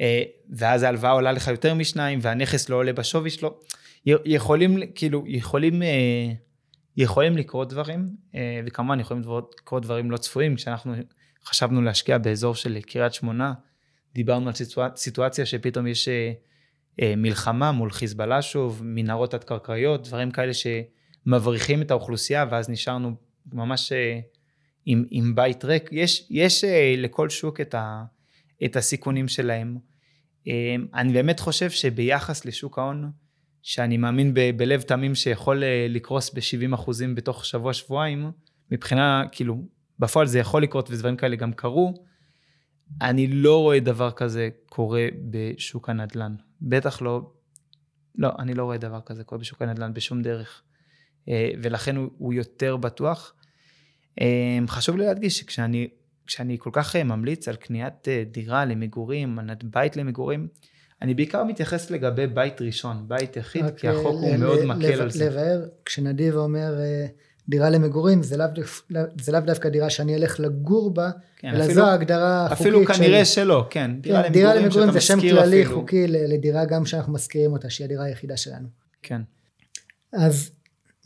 אה, 0.02 0.24
ואז 0.50 0.84
ההלוואה 0.84 1.12
עולה 1.12 1.32
לך 1.32 1.48
יותר 1.48 1.74
משניים, 1.74 2.20
והנכס 2.22 2.70
לא 2.70 2.76
עולה 2.76 2.94
בשווי 2.94 3.30
שלו. 3.30 3.60
יכולים, 4.06 4.80
כאילו, 4.96 5.24
יכולים, 5.28 5.84
אה, 5.84 6.32
יכולים 6.98 7.38
לקרות 7.38 7.70
דברים, 7.70 8.16
אה, 8.36 8.62
וכמובן 8.66 9.00
יכולים 9.00 9.24
לקרות 9.62 9.84
דברים 9.84 10.12
לא 10.12 10.18
צפויים. 10.18 10.56
כשאנחנו 10.56 10.94
חשבנו 11.46 11.82
להשקיע 11.82 12.18
באזור 12.18 12.56
של 12.56 12.82
קריית 12.82 13.14
שמונה, 13.14 13.54
דיברנו 14.14 14.50
על 14.50 14.54
סיטואציה 14.96 15.46
שפתאום 15.46 15.88
יש 15.88 16.10
מלחמה 17.02 17.72
מול 17.72 17.92
חיזבאללה 17.92 18.42
שוב, 18.42 18.82
מנהרות 18.84 19.32
תת-קרקעיות, 19.32 20.08
דברים 20.08 20.32
כאלה 20.32 20.54
ש... 20.54 20.68
מבריחים 21.26 21.82
את 21.82 21.92
האוכלוסייה 21.92 22.46
ואז 22.52 22.70
נשארנו 22.70 23.16
ממש 23.54 23.92
אה, 23.92 24.20
עם, 24.86 25.06
עם 25.10 25.36
בית 25.36 25.66
ריק. 25.66 25.90
יש, 25.92 26.28
יש 26.30 26.64
אה, 26.64 26.94
לכל 26.98 27.30
שוק 27.30 27.62
את, 27.62 27.74
ה, 27.74 28.04
את 28.66 28.76
הסיכונים 28.76 29.28
שלהם. 29.28 29.78
אה, 30.48 30.76
אני 30.94 31.14
באמת 31.14 31.40
חושב 31.40 31.70
שביחס 31.70 32.46
לשוק 32.46 32.80
ההון, 32.80 33.12
שאני 33.68 33.98
מאמין 33.98 34.34
ב, 34.34 34.40
בלב 34.58 34.82
תמים 34.82 35.16
שיכול 35.16 35.64
לקרוס 35.90 36.34
ב-70 36.34 36.76
אחוזים 36.76 37.16
בתוך 37.16 37.46
שבוע-שבועיים, 37.46 38.32
מבחינה, 38.72 39.24
כאילו, 39.32 39.66
בפועל 40.00 40.28
זה 40.28 40.40
יכול 40.40 40.64
לקרות 40.64 40.90
ודברים 40.92 41.18
כאלה 41.18 41.36
גם 41.36 41.54
קרו, 41.54 41.94
אני 43.02 43.28
לא 43.28 43.62
רואה 43.62 43.80
דבר 43.80 44.12
כזה 44.12 44.50
קורה 44.70 45.08
בשוק 45.30 45.90
הנדל"ן. 45.90 46.36
בטח 46.62 47.02
לא, 47.02 47.32
לא, 48.16 48.30
אני 48.40 48.54
לא 48.54 48.64
רואה 48.64 48.78
דבר 48.78 49.02
כזה 49.06 49.24
קורה 49.24 49.40
בשוק 49.40 49.62
הנדל"ן 49.62 49.94
בשום 49.94 50.22
דרך. 50.22 50.62
אה, 51.30 51.50
ולכן 51.64 51.96
הוא, 51.96 52.34
יותר 52.34 52.78
בטוח. 52.78 53.34
אה, 54.22 54.60
חשוב 54.68 54.98
לי 54.98 55.06
להדגיש 55.06 55.38
שכשאני 55.38 55.88
כשאני 56.28 56.58
כל 56.60 56.70
כך 56.74 56.96
אה, 56.96 57.04
ממליץ 57.04 57.48
על 57.48 57.56
קניית 57.56 58.08
דירה 58.32 58.66
למגורים, 58.66 59.40
על 59.40 59.50
בית 59.64 59.98
למגורים, 59.98 60.48
אני 61.06 61.14
בעיקר 61.14 61.44
מתייחס 61.44 61.92
לגבי 61.92 62.28
בית 62.28 62.62
ראשון, 62.62 63.04
בית 63.08 63.38
יחיד, 63.38 63.66
כי 63.78 63.88
החוק 63.88 64.06
הוא 64.06 64.36
מאוד 64.36 64.66
מקל 64.66 65.02
על 65.02 65.12
זה. 65.12 65.26
לבאר, 65.26 65.66
כשנדיב 65.86 66.36
אומר 66.36 66.74
דירה 67.50 67.70
למגורים, 67.70 68.24
זה 68.24 68.38
לאו, 69.28 69.42
דווקא 69.46 69.70
דירה 69.70 69.90
שאני 69.90 70.16
אלך 70.16 70.40
לגור 70.40 70.94
בה, 70.94 71.10
כן, 71.38 71.48
אלא 71.48 71.64
אפילו, 71.64 71.74
זו 71.74 71.86
ההגדרה 71.86 72.46
החוקית 72.46 72.62
אפילו 72.62 72.86
כנראה 72.86 73.26
של... 73.26 73.34
שלא, 73.34 73.68
כן. 73.70 73.92
דירה, 74.02 74.24
כן, 74.24 74.28
למגורים, 74.28 74.34
דירה 74.34 74.56
למגורים 74.56 74.92
זה 74.92 75.02
שם 75.02 75.22
כללי 75.22 75.64
אפילו. 75.64 75.82
חוקי 75.82 76.08
לדירה 76.08 76.66
גם 76.66 76.86
שאנחנו 76.86 77.14
מזכירים 77.14 77.54
אותה, 77.54 77.70
שהיא 77.70 77.86
הדירה 77.86 78.06
היחידה 78.06 78.38
שלנו. 78.38 78.68
כן. 79.04 79.22
אז 80.14 80.52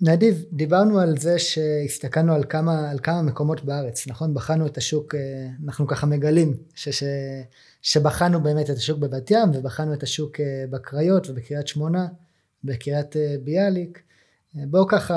נדיב, 0.01 0.43
דיברנו 0.51 0.99
על 0.99 1.17
זה 1.17 1.39
שהסתכלנו 1.39 2.33
על 2.33 2.43
כמה, 2.49 2.89
על 2.89 2.99
כמה 2.99 3.21
מקומות 3.21 3.65
בארץ, 3.65 4.07
נכון? 4.07 4.33
בחנו 4.33 4.65
את 4.65 4.77
השוק, 4.77 5.15
אה, 5.15 5.19
אנחנו 5.65 5.87
ככה 5.87 6.05
מגלים 6.05 6.57
ש, 6.75 6.89
ש, 6.89 7.03
שבחנו 7.81 8.43
באמת 8.43 8.69
את 8.69 8.75
השוק 8.75 8.99
בבת 8.99 9.31
ים 9.31 9.49
ובחנו 9.53 9.93
את 9.93 10.03
השוק 10.03 10.39
אה, 10.39 10.65
בקריות 10.69 11.29
ובקריית 11.29 11.67
שמונה, 11.67 12.07
בקריית 12.63 13.17
אה, 13.17 13.35
ביאליק. 13.43 14.01
בואו 14.53 14.87
ככה, 14.87 15.15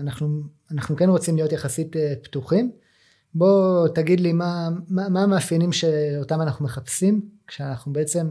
אנחנו, 0.00 0.42
אנחנו 0.70 0.96
כן 0.96 1.08
רוצים 1.08 1.36
להיות 1.36 1.52
יחסית 1.52 1.96
פתוחים. 2.22 2.72
בוא 3.34 3.88
תגיד 3.88 4.20
לי 4.20 4.32
מה, 4.32 4.68
מה, 4.88 5.08
מה 5.08 5.22
המאפיינים 5.22 5.72
שאותם 5.72 6.40
אנחנו 6.40 6.64
מחפשים 6.64 7.28
כשאנחנו 7.46 7.92
בעצם 7.92 8.30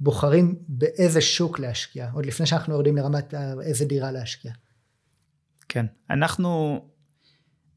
בוחרים 0.00 0.54
באיזה 0.68 1.20
שוק 1.20 1.58
להשקיע, 1.58 2.10
עוד 2.14 2.26
לפני 2.26 2.46
שאנחנו 2.46 2.74
יורדים 2.74 2.96
לרמת 2.96 3.34
איזה 3.62 3.84
דירה 3.84 4.12
להשקיע. 4.12 4.52
כן, 5.74 5.86
אנחנו, 6.10 6.80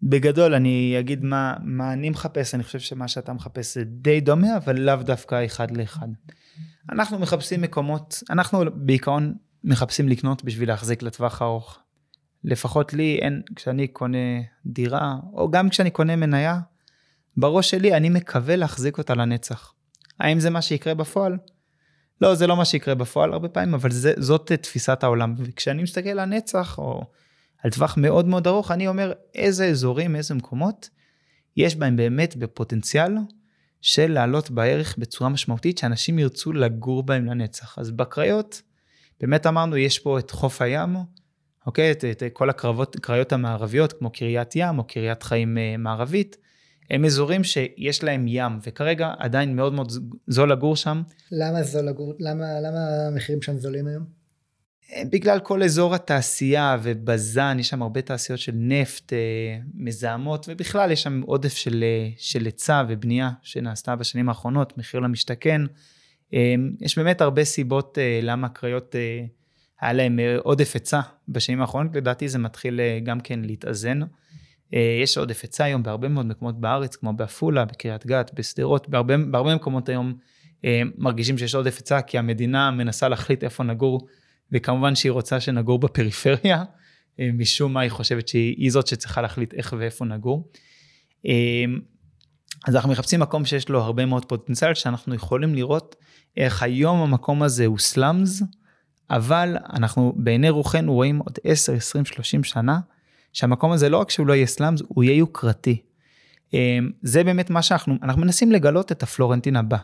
בגדול 0.03 0.53
אני 0.53 0.95
אגיד 0.99 1.23
מה, 1.23 1.53
מה 1.63 1.93
אני 1.93 2.09
מחפש, 2.09 2.55
אני 2.55 2.63
חושב 2.63 2.79
שמה 2.79 3.07
שאתה 3.07 3.33
מחפש 3.33 3.73
זה 3.73 3.83
די 3.83 4.21
דומה, 4.21 4.57
אבל 4.57 4.79
לאו 4.79 4.95
דווקא 4.95 5.45
אחד 5.45 5.77
לאחד. 5.77 6.07
אנחנו 6.91 7.19
מחפשים 7.19 7.61
מקומות, 7.61 8.23
אנחנו 8.29 8.63
בעיקרון 8.73 9.35
מחפשים 9.63 10.09
לקנות 10.09 10.43
בשביל 10.43 10.69
להחזיק 10.69 11.03
לטווח 11.03 11.41
ארוך. 11.41 11.79
לפחות 12.43 12.93
לי 12.93 13.19
אין, 13.21 13.41
כשאני 13.55 13.87
קונה 13.87 14.41
דירה, 14.65 15.15
או 15.33 15.51
גם 15.51 15.69
כשאני 15.69 15.89
קונה 15.89 16.15
מניה, 16.15 16.59
בראש 17.37 17.69
שלי 17.69 17.93
אני 17.93 18.09
מקווה 18.09 18.55
להחזיק 18.55 18.97
אותה 18.97 19.13
לנצח. 19.13 19.73
האם 20.19 20.39
זה 20.39 20.49
מה 20.49 20.61
שיקרה 20.61 20.93
בפועל? 20.93 21.37
לא, 22.21 22.35
זה 22.35 22.47
לא 22.47 22.57
מה 22.57 22.65
שיקרה 22.65 22.95
בפועל 22.95 23.33
הרבה 23.33 23.49
פעמים, 23.49 23.73
אבל 23.73 23.91
זה, 23.91 24.13
זאת 24.17 24.51
תפיסת 24.51 25.03
העולם. 25.03 25.35
וכשאני 25.37 25.83
מסתכל 25.83 26.09
על 26.09 26.19
הנצח, 26.19 26.77
או 26.77 27.03
על 27.63 27.71
טווח 27.71 27.97
מאוד 27.97 28.27
מאוד 28.27 28.47
ארוך, 28.47 28.71
אני 28.71 28.87
אומר 28.87 29.13
איזה 29.35 29.65
אזורים, 29.65 30.15
איזה 30.15 30.33
מקומות, 30.33 30.89
יש 31.57 31.75
בהם 31.75 31.95
באמת 31.95 32.35
בפוטנציאל 32.35 33.13
של 33.81 34.11
לעלות 34.11 34.51
בערך 34.51 34.95
בצורה 34.97 35.29
משמעותית, 35.29 35.77
שאנשים 35.77 36.19
ירצו 36.19 36.53
לגור 36.53 37.03
בהם 37.03 37.25
לנצח. 37.25 37.79
אז 37.79 37.91
בקריות, 37.91 38.61
באמת 39.19 39.47
אמרנו, 39.47 39.77
יש 39.77 39.99
פה 39.99 40.19
את 40.19 40.31
חוף 40.31 40.61
הים, 40.61 40.95
אוקיי? 41.65 41.91
את, 41.91 42.05
את 42.05 42.23
כל 42.33 42.49
הקריות 42.49 43.33
המערביות, 43.33 43.93
כמו 43.93 44.09
קריית 44.09 44.55
ים 44.55 44.79
או 44.79 44.83
קריית 44.83 45.23
חיים 45.23 45.57
אה, 45.57 45.77
מערבית, 45.77 46.37
הם 46.89 47.05
אזורים 47.05 47.43
שיש 47.43 48.03
להם 48.03 48.25
ים, 48.27 48.59
וכרגע 48.63 49.13
עדיין 49.17 49.55
מאוד 49.55 49.73
מאוד 49.73 49.91
זול 50.27 50.51
לגור 50.51 50.75
שם. 50.75 51.01
למה 51.31 51.63
זול 51.63 51.85
לגור? 51.85 52.13
למה, 52.19 52.59
למה 52.59 53.07
המחירים 53.07 53.41
שם 53.41 53.57
זולים 53.57 53.87
היום? 53.87 54.03
בגלל 54.95 55.39
כל 55.39 55.63
אזור 55.63 55.95
התעשייה 55.95 56.77
ובז"ן, 56.83 57.57
יש 57.59 57.69
שם 57.69 57.81
הרבה 57.81 58.01
תעשיות 58.01 58.39
של 58.39 58.51
נפט 58.55 59.13
אה, 59.13 59.17
מזהמות, 59.73 60.45
ובכלל 60.49 60.91
יש 60.91 61.03
שם 61.03 61.21
עודף 61.25 61.53
אה, 61.67 62.09
של 62.17 62.45
היצע 62.45 62.83
ובנייה 62.89 63.29
שנעשתה 63.41 63.95
בשנים 63.95 64.29
האחרונות, 64.29 64.77
מחיר 64.77 64.99
למשתכן. 64.99 65.61
יש 66.81 66.97
באמת 66.97 67.21
הרבה 67.21 67.43
סיבות 67.43 67.97
למה 68.21 68.47
הקריות 68.47 68.95
היה 69.81 69.93
להם 69.93 70.19
עודף 70.43 70.71
היצע 70.73 70.99
בשנים 71.29 71.61
האחרונות, 71.61 71.95
לדעתי 71.95 72.29
זה 72.29 72.39
מתחיל 72.39 72.79
גם 73.03 73.19
כן 73.19 73.39
להתאזן. 73.39 73.99
יש 75.03 75.17
עודף 75.17 75.39
היצע 75.41 75.63
היום 75.63 75.83
בהרבה 75.83 76.07
מאוד 76.07 76.25
מקומות 76.25 76.59
בארץ, 76.59 76.95
כמו 76.95 77.13
בעפולה, 77.13 77.65
בקריית 77.65 78.05
גת, 78.05 78.31
בשדרות, 78.33 78.89
בהרבה, 78.89 79.17
בהרבה 79.17 79.55
מקומות 79.55 79.89
היום 79.89 80.13
מרגישים 80.97 81.37
שיש 81.37 81.55
עודף 81.55 81.75
היצע, 81.77 82.01
כי 82.01 82.17
המדינה 82.17 82.71
מנסה 82.71 83.07
להחליט 83.07 83.43
איפה 83.43 83.63
נגור, 83.63 84.07
וכמובן 84.51 84.95
שהיא 84.95 85.11
רוצה 85.11 85.39
שנגור 85.39 85.79
בפריפריה, 85.79 86.63
משום 87.19 87.73
מה 87.73 87.81
היא 87.81 87.91
חושבת 87.91 88.27
שהיא 88.27 88.71
זאת 88.71 88.87
שצריכה 88.87 89.21
להחליט 89.21 89.53
איך 89.53 89.75
ואיפה 89.79 90.05
נגור. 90.05 90.51
אז 92.67 92.75
אנחנו 92.75 92.91
מחפשים 92.91 93.19
מקום 93.19 93.45
שיש 93.45 93.69
לו 93.69 93.81
הרבה 93.81 94.05
מאוד 94.05 94.25
פוטנציאל, 94.25 94.73
שאנחנו 94.73 95.15
יכולים 95.15 95.55
לראות 95.55 95.95
איך 96.37 96.63
היום 96.63 96.99
המקום 96.99 97.43
הזה 97.43 97.65
הוא 97.65 97.79
סלאמס, 97.79 98.43
אבל 99.09 99.57
אנחנו 99.73 100.13
בעיני 100.17 100.49
רוחנו 100.49 100.93
רואים 100.93 101.19
עוד 101.19 101.37
10, 101.43 101.73
20, 101.73 102.05
30 102.05 102.43
שנה, 102.43 102.79
שהמקום 103.33 103.71
הזה 103.71 103.89
לא 103.89 103.97
רק 103.97 104.09
שהוא 104.09 104.27
לא 104.27 104.33
יהיה 104.33 104.45
סלאמס, 104.45 104.81
הוא 104.87 105.03
יהיה 105.03 105.17
יוקרתי. 105.17 105.81
זה 107.01 107.23
באמת 107.23 107.49
מה 107.49 107.61
שאנחנו, 107.61 107.95
אנחנו 108.03 108.21
מנסים 108.21 108.51
לגלות 108.51 108.91
את 108.91 109.03
הפלורנטין 109.03 109.55
הבא. 109.55 109.77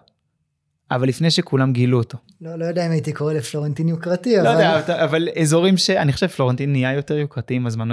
אבל 0.92 1.08
לפני 1.08 1.32
שכולם 1.32 1.74
גילו 1.74 1.98
אותו. 1.98 2.18
לא, 2.42 2.56
לא 2.56 2.66
יודע 2.66 2.86
אם 2.86 2.92
הייתי 2.92 3.14
קורא 3.14 3.34
לפלורנטין 3.34 3.88
יוקרתי, 3.88 4.38
לא 4.38 4.42
אבל... 4.42 4.54
לא 4.54 4.78
יודע, 4.78 5.04
אבל 5.04 5.30
אזורים 5.42 5.78
שאני 5.78 6.14
חושב 6.14 6.28
פלורנטין 6.28 6.72
נהיה 6.72 6.94
יותר 6.94 7.18
יוקרתי 7.18 7.54
עם 7.54 7.68
הזמן. 7.68 7.90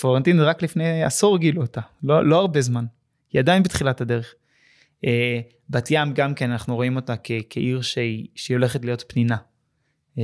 פלורנטין 0.00 0.40
רק 0.40 0.62
לפני 0.62 1.04
עשור 1.04 1.38
גילו 1.38 1.62
אותה, 1.62 1.80
לא, 2.02 2.28
לא 2.28 2.38
הרבה 2.38 2.60
זמן. 2.60 2.84
היא 3.32 3.40
עדיין 3.40 3.62
בתחילת 3.62 4.00
הדרך. 4.00 4.34
אה, 5.04 5.40
בת 5.70 5.88
ים 5.90 6.12
גם 6.14 6.34
כן, 6.34 6.50
אנחנו 6.50 6.74
רואים 6.74 6.96
אותה 6.96 7.14
כ- 7.24 7.44
כעיר 7.50 7.82
שהיא, 7.82 8.26
שהיא 8.34 8.56
הולכת 8.56 8.84
להיות 8.84 9.04
פנינה. 9.08 9.36
אה, 10.18 10.22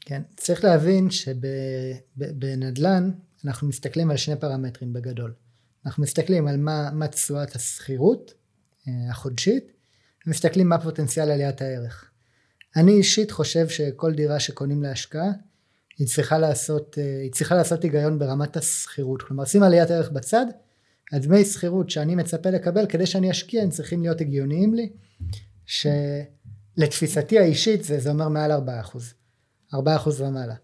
כן, 0.00 0.22
צריך 0.36 0.64
להבין 0.64 1.08
שבנדל"ן 1.10 3.10
אנחנו 3.44 3.68
מסתכלים 3.68 4.10
על 4.10 4.16
שני 4.16 4.36
פרמטרים 4.36 4.92
בגדול. 4.92 5.32
אנחנו 5.86 6.02
מסתכלים 6.02 6.48
על 6.48 6.56
מה 6.92 7.06
תשואת 7.10 7.56
השכירות 7.56 8.34
אה, 8.88 8.92
החודשית, 9.10 9.72
ומסתכלים 10.26 10.68
מה 10.68 10.78
פוטנציאל 10.78 11.30
עליית 11.30 11.62
הערך. 11.62 12.10
אני 12.76 12.92
אישית 12.92 13.30
חושב 13.30 13.68
שכל 13.68 14.14
דירה 14.14 14.40
שקונים 14.40 14.82
להשקעה 14.82 15.30
היא 15.98 16.06
צריכה 16.06 16.38
לעשות, 16.38 16.98
היא 17.22 17.32
צריכה 17.32 17.54
לעשות 17.54 17.82
היגיון 17.82 18.18
ברמת 18.18 18.56
השכירות. 18.56 19.22
כלומר, 19.22 19.44
שים 19.44 19.62
עליית 19.62 19.90
ערך 19.90 20.10
בצד, 20.10 20.46
הדמי 21.12 21.44
שכירות 21.44 21.90
שאני 21.90 22.14
מצפה 22.14 22.50
לקבל 22.50 22.86
כדי 22.86 23.06
שאני 23.06 23.30
אשקיע 23.30 23.62
הם 23.62 23.70
צריכים 23.70 24.02
להיות 24.02 24.20
הגיוניים 24.20 24.74
לי, 24.74 24.92
שלתפיסתי 25.66 27.38
האישית 27.38 27.84
זה, 27.84 28.00
זה 28.00 28.10
אומר 28.10 28.28
מעל 28.28 28.52
4%, 29.72 29.74
4% 29.74 29.78
ומעלה. 30.18 30.54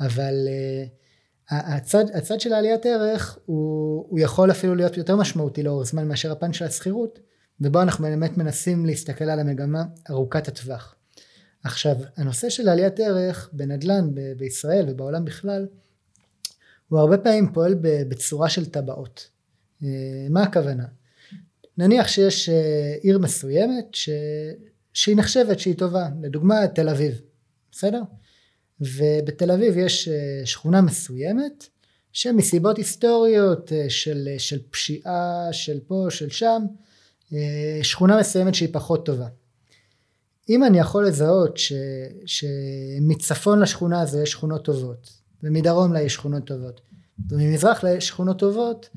אבל 0.00 0.48
uh, 0.48 1.54
הצד, 1.54 2.04
הצד 2.14 2.40
של 2.40 2.52
העליית 2.52 2.86
ערך 2.86 3.38
הוא, 3.46 4.06
הוא 4.08 4.20
יכול 4.20 4.50
אפילו 4.50 4.74
להיות 4.74 4.96
יותר 4.96 5.16
משמעותי 5.16 5.62
לאורך 5.62 5.86
זמן 5.86 6.08
מאשר 6.08 6.32
הפן 6.32 6.52
של 6.52 6.64
השכירות, 6.64 7.18
ובו 7.60 7.82
אנחנו 7.82 8.04
באמת 8.04 8.36
מנסים 8.36 8.86
להסתכל 8.86 9.24
על 9.24 9.40
המגמה 9.40 9.84
ארוכת 10.10 10.48
הטווח. 10.48 10.94
עכשיו, 11.64 11.96
הנושא 12.16 12.50
של 12.50 12.68
עליית 12.68 13.00
ערך 13.00 13.50
בנדל"ן 13.52 14.14
ב- 14.14 14.32
בישראל 14.36 14.86
ובעולם 14.88 15.24
בכלל, 15.24 15.66
הוא 16.88 16.98
הרבה 16.98 17.18
פעמים 17.18 17.52
פועל 17.52 17.74
בצורה 17.80 18.48
של 18.48 18.66
טבעות. 18.66 19.28
אה, 19.82 19.88
מה 20.30 20.42
הכוונה? 20.42 20.84
נניח 21.78 22.08
שיש 22.08 22.48
אה, 22.48 22.94
עיר 23.00 23.18
מסוימת 23.18 23.94
ש... 23.94 24.10
שהיא 24.92 25.16
נחשבת 25.16 25.58
שהיא 25.58 25.76
טובה, 25.76 26.08
לדוגמה 26.22 26.68
תל 26.74 26.88
אביב, 26.88 27.20
בסדר? 27.72 28.02
ובתל 28.80 29.50
אביב 29.50 29.76
יש 29.76 30.08
אה, 30.08 30.46
שכונה 30.46 30.80
מסוימת 30.80 31.66
שמסיבות 32.12 32.78
היסטוריות 32.78 33.72
של, 33.88 34.28
של 34.38 34.58
פשיעה 34.70 35.48
של 35.52 35.80
פה 35.86 36.06
של 36.10 36.30
שם 36.30 36.62
שכונה 37.82 38.20
מסוימת 38.20 38.54
שהיא 38.54 38.68
פחות 38.72 39.06
טובה. 39.06 39.26
אם 40.48 40.64
אני 40.64 40.78
יכול 40.78 41.06
לזהות 41.06 41.56
ש, 41.56 41.72
שמצפון 42.26 43.60
לשכונה 43.60 44.00
הזו 44.00 44.22
יש 44.22 44.30
שכונות 44.30 44.64
טובות 44.64 45.10
ומדרום 45.42 45.92
לה 45.92 46.02
יש 46.02 46.14
שכונות 46.14 46.44
טובות 46.44 46.80
וממזרח 47.30 47.84
לה 47.84 47.90
יש 47.90 48.06
שכונות 48.08 48.38
טובות 48.38 48.88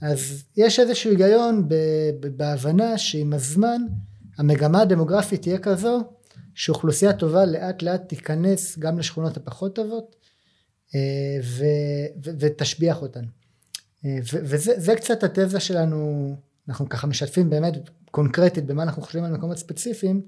אז 0.00 0.44
יש 0.56 0.80
איזשהו 0.80 1.10
היגיון 1.10 1.68
בהבנה 2.20 2.98
שעם 2.98 3.32
הזמן 3.32 3.82
המגמה 4.38 4.82
הדמוגרפית 4.82 5.42
תהיה 5.42 5.58
כזו 5.58 6.00
שאוכלוסייה 6.54 7.12
טובה 7.12 7.44
לאט 7.44 7.82
לאט 7.82 8.08
תיכנס 8.08 8.78
גם 8.78 8.98
לשכונות 8.98 9.36
הפחות 9.36 9.74
טובות 9.74 10.16
אה, 10.94 11.00
ו, 11.42 11.64
ו, 12.24 12.30
ותשביח 12.38 13.02
אותן. 13.02 13.24
אה, 14.04 14.18
ו, 14.32 14.38
וזה 14.42 14.94
קצת 14.96 15.24
התזה 15.24 15.60
שלנו, 15.60 16.36
אנחנו 16.68 16.88
ככה 16.88 17.06
משתפים 17.06 17.50
באמת 17.50 17.74
קונקרטית 18.10 18.66
במה 18.66 18.82
אנחנו 18.82 19.02
חושבים 19.02 19.24
על 19.24 19.32
מקומות 19.32 19.58
ספציפיים, 19.58 20.22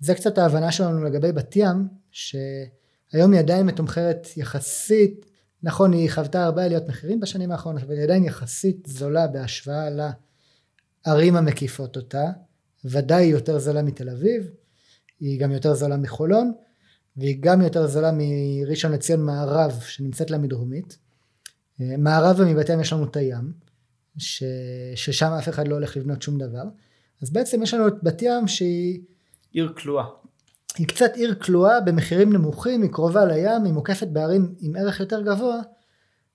זה 0.00 0.14
קצת 0.14 0.38
ההבנה 0.38 0.72
שלנו 0.72 1.04
לגבי 1.04 1.32
בת 1.32 1.56
ים, 1.56 1.88
שהיום 2.10 3.32
היא 3.32 3.38
עדיין 3.38 3.66
מתומחרת 3.66 4.28
יחסית 4.36 5.26
נכון 5.62 5.92
היא 5.92 6.10
חוותה 6.10 6.44
הרבה 6.44 6.64
עליות 6.64 6.88
מחירים 6.88 7.20
בשנים 7.20 7.52
האחרונות 7.52 7.82
אבל 7.82 7.94
היא 7.94 8.02
עדיין 8.02 8.24
יחסית 8.24 8.86
זולה 8.86 9.26
בהשוואה 9.26 9.88
לערים 11.06 11.36
המקיפות 11.36 11.96
אותה 11.96 12.24
ודאי 12.84 13.24
היא 13.24 13.32
יותר 13.32 13.58
זולה 13.58 13.82
מתל 13.82 14.10
אביב 14.10 14.50
היא 15.20 15.40
גם 15.40 15.50
יותר 15.50 15.74
זולה 15.74 15.96
מחולון 15.96 16.52
והיא 17.16 17.36
גם 17.40 17.60
יותר 17.60 17.86
זולה 17.86 18.10
מראשון 18.14 18.92
לציון 18.92 19.26
מערב 19.26 19.80
שנמצאת 19.80 20.30
לה 20.30 20.38
מדרומית. 20.38 20.98
מערב 21.78 22.36
ומבת 22.38 22.68
ים 22.68 22.80
יש 22.80 22.92
לנו 22.92 23.04
את 23.04 23.16
הים 23.16 23.52
ש... 24.18 24.44
ששם 24.94 25.32
אף 25.32 25.48
אחד 25.48 25.68
לא 25.68 25.74
הולך 25.74 25.96
לבנות 25.96 26.22
שום 26.22 26.38
דבר 26.38 26.64
אז 27.22 27.30
בעצם 27.30 27.62
יש 27.62 27.74
לנו 27.74 27.88
את 27.88 27.94
בת 28.02 28.22
ים 28.22 28.48
שהיא 28.48 29.00
עיר 29.52 29.72
כלואה 29.76 30.04
היא 30.78 30.86
קצת 30.86 31.10
עיר 31.14 31.34
כלואה 31.34 31.80
במחירים 31.80 32.32
נמוכים, 32.32 32.82
היא 32.82 32.90
קרובה 32.90 33.24
לים, 33.24 33.64
היא 33.64 33.72
מוקפת 33.72 34.08
בערים 34.08 34.54
עם 34.60 34.76
ערך 34.76 35.00
יותר 35.00 35.22
גבוה, 35.22 35.60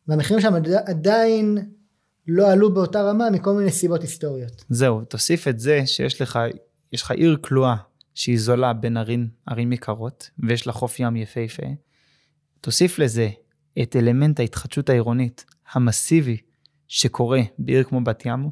והמחירים 0.08 0.42
שם 0.42 0.54
עדיין 0.86 1.58
לא 2.28 2.52
עלו 2.52 2.74
באותה 2.74 3.02
רמה 3.02 3.30
מכל 3.30 3.54
מיני 3.54 3.72
סיבות 3.72 4.02
היסטוריות. 4.02 4.66
זהו, 4.70 5.06
תוסיף 5.06 5.48
את 5.48 5.60
זה 5.60 5.82
שיש 5.86 6.22
לך, 6.22 6.40
יש 6.94 7.02
לך 7.02 7.12
עיר 7.12 7.38
כלואה 7.42 7.76
שהיא 8.16 8.40
זולה 8.40 8.74
בין 8.74 8.98
ערים, 8.98 9.28
ערים 9.46 9.74
יקרות, 9.74 10.30
ויש 10.40 10.68
לה 10.68 10.74
חוף 10.74 11.00
ים 11.00 11.16
יפהפה. 11.16 11.66
תוסיף 12.62 13.00
לזה 13.00 13.30
את 13.82 13.96
אלמנט 13.96 14.40
ההתחדשות 14.40 14.90
העירונית 14.90 15.46
המסיבי 15.74 16.38
שקורה 16.88 17.42
בעיר 17.58 17.84
כמו 17.84 18.04
בת 18.04 18.26
ים, 18.26 18.50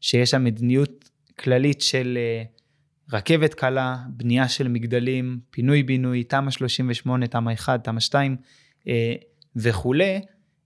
שיש 0.00 0.30
שם 0.30 0.44
מדיניות 0.44 1.10
כללית 1.38 1.80
של 1.80 2.18
uh, 2.18 2.56
רכבת 3.12 3.54
קלה, 3.54 3.96
בנייה 4.08 4.48
של 4.48 4.68
מגדלים, 4.68 5.40
פינוי 5.50 5.82
בינוי, 5.82 6.24
תמ"א 6.24 6.50
38, 6.50 7.26
תמ"א 7.26 7.52
1, 7.52 7.84
תמ"א 7.84 8.00
2 8.00 8.36
אה, 8.88 9.14
וכולי, 9.56 10.20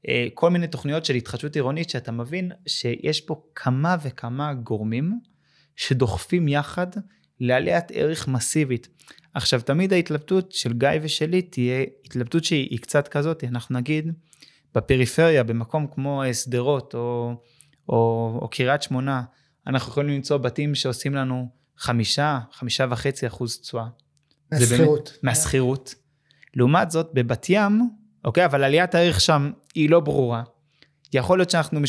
אה, 0.09 0.29
כל 0.35 0.51
מיני 0.51 0.67
תוכניות 0.69 1.05
של 1.05 1.15
התחדשות 1.15 1.55
עירונית 1.55 1.91
שאתה 1.91 2.13
מבין 2.13 2.53
שיש 2.67 3.21
פה 3.21 3.43
כמה 3.55 3.97
וכמה 4.03 4.55
גורמים 4.55 5.21
שדוחפים 5.77 6.49
יחד 6.49 6.87
לעליית 7.41 7.85
ערך 7.93 8.29
מסיבית. 8.29 8.89
עכשיו 9.35 9.61
תמיד 9.61 9.93
ההתלבטות 9.93 10.53
של 10.53 10.73
גיא 10.73 10.89
ושלי 11.03 11.43
תהיה 11.43 11.85
התלבטות 12.05 12.45
שהיא 12.45 12.79
קצת 12.79 13.09
כזאת, 13.09 13.45
אנחנו 13.45 13.79
נגיד 13.79 14.13
בפריפריה 14.75 15.45
במקום 15.45 15.87
כמו 15.95 16.23
שדרות 16.33 16.95
או, 16.95 17.35
או, 17.89 18.39
או 18.43 18.49
קריית 18.51 18.83
שמונה, 18.83 19.23
אנחנו 19.67 19.91
יכולים 19.91 20.15
למצוא 20.15 20.37
בתים 20.37 20.75
שעושים 20.75 21.15
לנו 21.15 21.49
חמישה, 21.79 22.39
חמישה 22.53 22.87
וחצי 22.91 23.27
אחוז 23.27 23.61
תשואה. 23.61 23.87
מהשכירות. 24.53 25.19
מהשכירות. 25.23 25.95
לעומת 26.55 26.91
זאת, 26.91 27.11
בבת 27.13 27.47
ים, 27.49 27.91
אוקיי, 28.25 28.45
אבל 28.45 28.65
עליית 28.65 28.95
הערך 28.95 29.21
שם 29.21 29.51
היא 29.75 29.91
לא 29.91 30.01
ברורה. 30.01 30.43
יכול 31.13 31.39
להיות 31.39 31.51
שאנחנו 31.51 31.81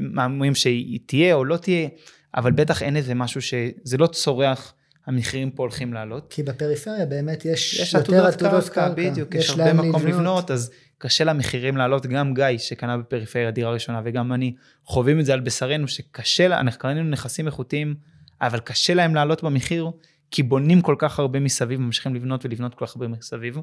מאמינים 0.00 0.54
שהיא 0.54 1.00
תהיה 1.06 1.34
או 1.34 1.44
לא 1.44 1.56
תהיה, 1.56 1.88
אבל 2.36 2.52
בטח 2.52 2.82
אין 2.82 2.96
איזה 2.96 3.14
משהו 3.14 3.42
שזה 3.42 3.96
לא 3.98 4.06
צורח, 4.06 4.74
המחירים 5.06 5.50
פה 5.50 5.62
הולכים 5.62 5.94
לעלות. 5.94 6.26
כי 6.30 6.42
בפריפריה 6.42 7.06
באמת 7.06 7.44
יש, 7.44 7.80
יש 7.80 7.94
יותר 7.94 8.26
עתודות 8.26 8.68
קרקע, 8.68 8.88
בדיוק, 8.88 9.34
יש, 9.34 9.44
יש 9.44 9.50
הרבה 9.50 9.72
מקום 9.72 10.02
לבנות. 10.02 10.14
לבנות, 10.14 10.50
אז 10.50 10.70
קשה 10.98 11.24
למחירים 11.24 11.76
לעלות, 11.76 12.06
גם 12.06 12.34
גיא 12.34 12.58
שקנה 12.58 12.98
בפריפריה 12.98 13.50
דירה 13.50 13.70
ראשונה 13.70 14.00
וגם 14.04 14.32
אני 14.32 14.54
חווים 14.84 15.20
את 15.20 15.24
זה 15.24 15.32
על 15.32 15.40
בשרנו, 15.40 15.88
שקשה, 15.88 16.46
אנחנו 16.46 16.80
קנינו 16.80 17.10
נכסים 17.10 17.46
איכותיים. 17.46 17.94
אבל 18.40 18.58
קשה 18.58 18.94
להם 18.94 19.14
לעלות 19.14 19.42
במחיר, 19.42 19.90
כי 20.30 20.42
בונים 20.42 20.80
כל 20.80 20.96
כך 20.98 21.18
הרבה 21.18 21.40
מסביב, 21.40 21.80
ממשיכים 21.80 22.14
לבנות 22.14 22.44
ולבנות 22.44 22.74
כל 22.74 22.86
כך 22.86 22.96
הרבה 22.96 23.08
מסביב. 23.08 23.58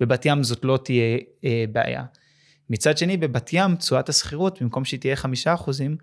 בבת 0.00 0.26
ים 0.26 0.42
זאת 0.42 0.64
לא 0.64 0.78
תהיה 0.84 1.18
אה, 1.44 1.64
בעיה. 1.72 2.04
מצד 2.70 2.98
שני, 2.98 3.16
בבת 3.16 3.50
ים 3.52 3.76
תשואת 3.76 4.08
השכירות, 4.08 4.62
במקום 4.62 4.84
שהיא 4.84 5.00
תהיה 5.00 5.16
חמישה 5.16 5.54
אחוזים, 5.54 5.96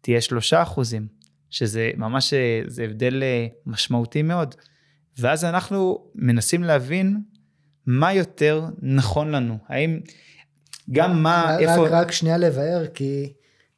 תהיה 0.00 0.20
שלושה 0.20 0.62
אחוזים, 0.62 1.06
שזה 1.50 1.90
ממש, 1.96 2.32
אה, 2.32 2.62
זה 2.66 2.84
הבדל 2.84 3.22
אה, 3.22 3.46
משמעותי 3.66 4.22
מאוד. 4.22 4.54
ואז 5.18 5.44
אנחנו 5.44 6.10
מנסים 6.14 6.62
להבין 6.62 7.20
מה 7.86 8.14
יותר 8.14 8.64
נכון 8.82 9.30
לנו, 9.30 9.58
האם 9.68 10.00
גם 10.90 11.22
מה, 11.22 11.44
רק, 11.48 11.60
איפה... 11.60 11.88
רק 11.88 12.12
שנייה 12.12 12.38
לבאר, 12.38 12.86
כי 12.94 13.32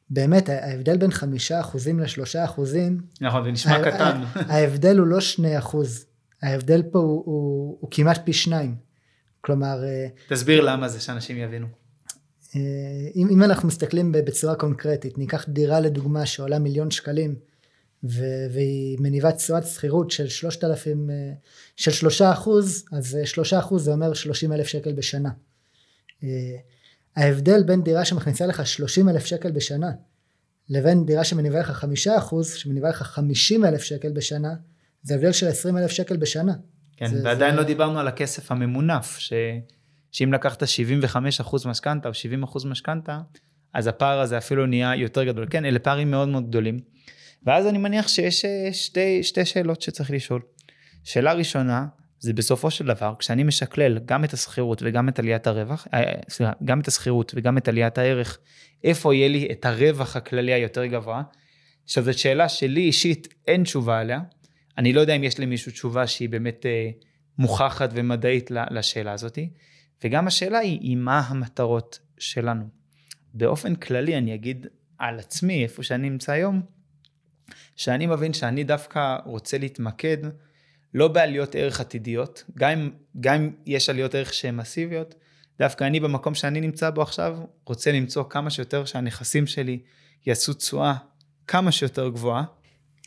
באמת 0.09 0.49
ההבדל 0.49 0.97
בין 0.97 1.11
חמישה 1.11 1.59
אחוזים 1.59 1.99
לשלושה 1.99 2.45
אחוזים, 2.45 3.01
נכון, 3.21 3.43
זה 3.43 3.51
נשמע 3.51 3.91
קטן. 3.91 4.21
ההבדל 4.53 4.97
הוא 4.97 5.07
לא 5.07 5.19
שני 5.19 5.57
אחוז, 5.57 6.05
ההבדל 6.41 6.83
פה 6.91 6.99
הוא, 6.99 7.23
הוא, 7.25 7.77
הוא 7.79 7.91
כמעט 7.91 8.21
פי 8.25 8.33
שניים. 8.33 8.75
כלומר... 9.41 9.83
אה, 9.83 10.07
תסביר 10.27 10.61
למה 10.61 10.87
זה, 10.87 10.99
שאנשים 10.99 11.37
יבינו. 11.37 11.67
אה, 12.55 12.61
אם, 13.15 13.27
אם 13.31 13.43
אנחנו 13.43 13.67
מסתכלים 13.67 14.11
בצורה 14.11 14.55
קונקרטית, 14.55 15.17
ניקח 15.17 15.45
דירה 15.49 15.79
לדוגמה 15.79 16.25
שעולה 16.25 16.59
מיליון 16.59 16.91
שקלים, 16.91 17.35
ו- 18.03 18.45
והיא 18.51 18.97
מניבה 18.99 19.31
תשואת 19.31 19.67
שכירות 19.67 20.11
של 20.11 20.27
שלושת 20.27 20.63
אלפים, 20.63 21.09
אה, 21.09 21.33
של 21.75 21.91
שלושה 21.91 22.31
אחוז, 22.31 22.85
אז 22.91 23.17
שלושה 23.25 23.59
אחוז 23.59 23.83
זה 23.83 23.91
אומר 23.91 24.13
שלושים 24.13 24.53
אלף 24.53 24.67
שקל 24.67 24.93
בשנה. 24.93 25.29
ההבדל 27.15 27.63
בין 27.63 27.83
דירה 27.83 28.05
שמכניסה 28.05 28.45
לך 28.45 28.67
שלושים 28.67 29.09
אלף 29.09 29.25
שקל 29.25 29.51
בשנה, 29.51 29.91
לבין 30.69 31.05
דירה 31.05 31.23
שמניבה 31.23 31.59
לך 31.59 31.71
חמישה 31.71 32.17
אחוז, 32.17 32.53
שמניבה 32.53 32.89
לך 32.89 33.03
חמישים 33.03 33.65
אלף 33.65 33.83
שקל 33.83 34.11
בשנה, 34.11 34.53
זה 35.03 35.15
הבדל 35.15 35.31
של 35.31 35.47
עשרים 35.47 35.77
אלף 35.77 35.91
שקל 35.91 36.17
בשנה. 36.17 36.53
כן, 36.97 37.07
זה, 37.07 37.21
ועדיין 37.23 37.51
זה... 37.51 37.57
לא 37.57 37.63
דיברנו 37.63 37.99
על 37.99 38.07
הכסף 38.07 38.51
הממונף, 38.51 39.17
ש... 39.17 39.33
שאם 40.11 40.33
לקחת 40.33 40.63
75% 40.63 41.67
משכנתה 41.67 42.09
או 42.09 42.13
70% 42.43 42.67
משכנתה, 42.67 43.19
אז 43.73 43.87
הפער 43.87 44.19
הזה 44.19 44.37
אפילו 44.37 44.65
נהיה 44.65 44.95
יותר 44.95 45.23
גדול. 45.23 45.47
כן, 45.49 45.65
אלה 45.65 45.79
פערים 45.79 46.11
מאוד 46.11 46.27
מאוד 46.27 46.47
גדולים. 46.47 46.79
ואז 47.45 47.67
אני 47.67 47.77
מניח 47.77 48.07
שיש 48.07 48.45
אה, 48.45 48.73
שתי, 48.73 49.23
שתי 49.23 49.45
שאלות 49.45 49.81
שצריך 49.81 50.11
לשאול. 50.11 50.41
שאלה 51.03 51.33
ראשונה, 51.33 51.85
זה 52.19 52.33
בסופו 52.33 52.71
של 52.71 52.85
דבר, 52.85 53.13
כשאני 53.19 53.43
משקלל 53.43 53.99
גם 54.05 54.23
את 54.23 54.33
השכירות 54.33 54.81
וגם 54.85 55.09
את 55.09 55.19
עליית 55.19 55.47
הרווח, 55.47 55.87
אה, 55.93 56.03
סליחה, 56.29 56.51
גם 56.63 56.79
את 56.79 56.87
השכירות 56.87 57.31
וגם 57.35 57.57
את 57.57 57.67
עליית 57.67 57.97
הערך, 57.97 58.37
איפה 58.83 59.15
יהיה 59.15 59.27
לי 59.27 59.47
את 59.51 59.65
הרווח 59.65 60.15
הכללי 60.15 60.53
היותר 60.53 60.85
גבוה? 60.85 61.23
עכשיו 61.83 62.03
זו 62.03 62.19
שאלה 62.19 62.49
שלי 62.49 62.81
אישית 62.81 63.27
אין 63.47 63.63
תשובה 63.63 63.99
עליה. 63.99 64.19
אני 64.77 64.93
לא 64.93 65.01
יודע 65.01 65.15
אם 65.15 65.23
יש 65.23 65.39
למישהו 65.39 65.71
תשובה 65.71 66.07
שהיא 66.07 66.29
באמת 66.29 66.65
אה, 66.65 66.89
מוכחת 67.37 67.89
ומדעית 67.93 68.51
לשאלה 68.71 69.11
הזאתי. 69.11 69.49
וגם 70.03 70.27
השאלה 70.27 70.57
היא, 70.57 70.79
היא 70.81 70.97
מה 70.97 71.19
המטרות 71.19 71.99
שלנו. 72.17 72.65
באופן 73.33 73.75
כללי 73.75 74.17
אני 74.17 74.35
אגיד 74.35 74.67
על 74.97 75.19
עצמי, 75.19 75.63
איפה 75.63 75.83
שאני 75.83 76.09
נמצא 76.09 76.31
היום, 76.31 76.61
שאני 77.75 78.07
מבין 78.07 78.33
שאני 78.33 78.63
דווקא 78.63 79.17
רוצה 79.25 79.57
להתמקד 79.57 80.17
לא 80.93 81.07
בעליות 81.07 81.55
ערך 81.55 81.79
עתידיות, 81.79 82.43
גם 82.57 82.69
אם, 82.69 82.89
גם 83.19 83.35
אם 83.35 83.51
יש 83.65 83.89
עליות 83.89 84.15
ערך 84.15 84.33
שהן 84.33 84.55
מסיביות, 84.55 85.15
דווקא 85.59 85.83
אני 85.83 85.99
במקום 85.99 86.35
שאני 86.35 86.61
נמצא 86.61 86.89
בו 86.89 87.01
עכשיו, 87.01 87.37
רוצה 87.65 87.91
למצוא 87.91 88.23
כמה 88.29 88.49
שיותר 88.49 88.85
שהנכסים 88.85 89.47
שלי 89.47 89.79
יעשו 90.25 90.53
תשואה 90.53 90.93
כמה 91.47 91.71
שיותר 91.71 92.09
גבוהה. 92.09 92.43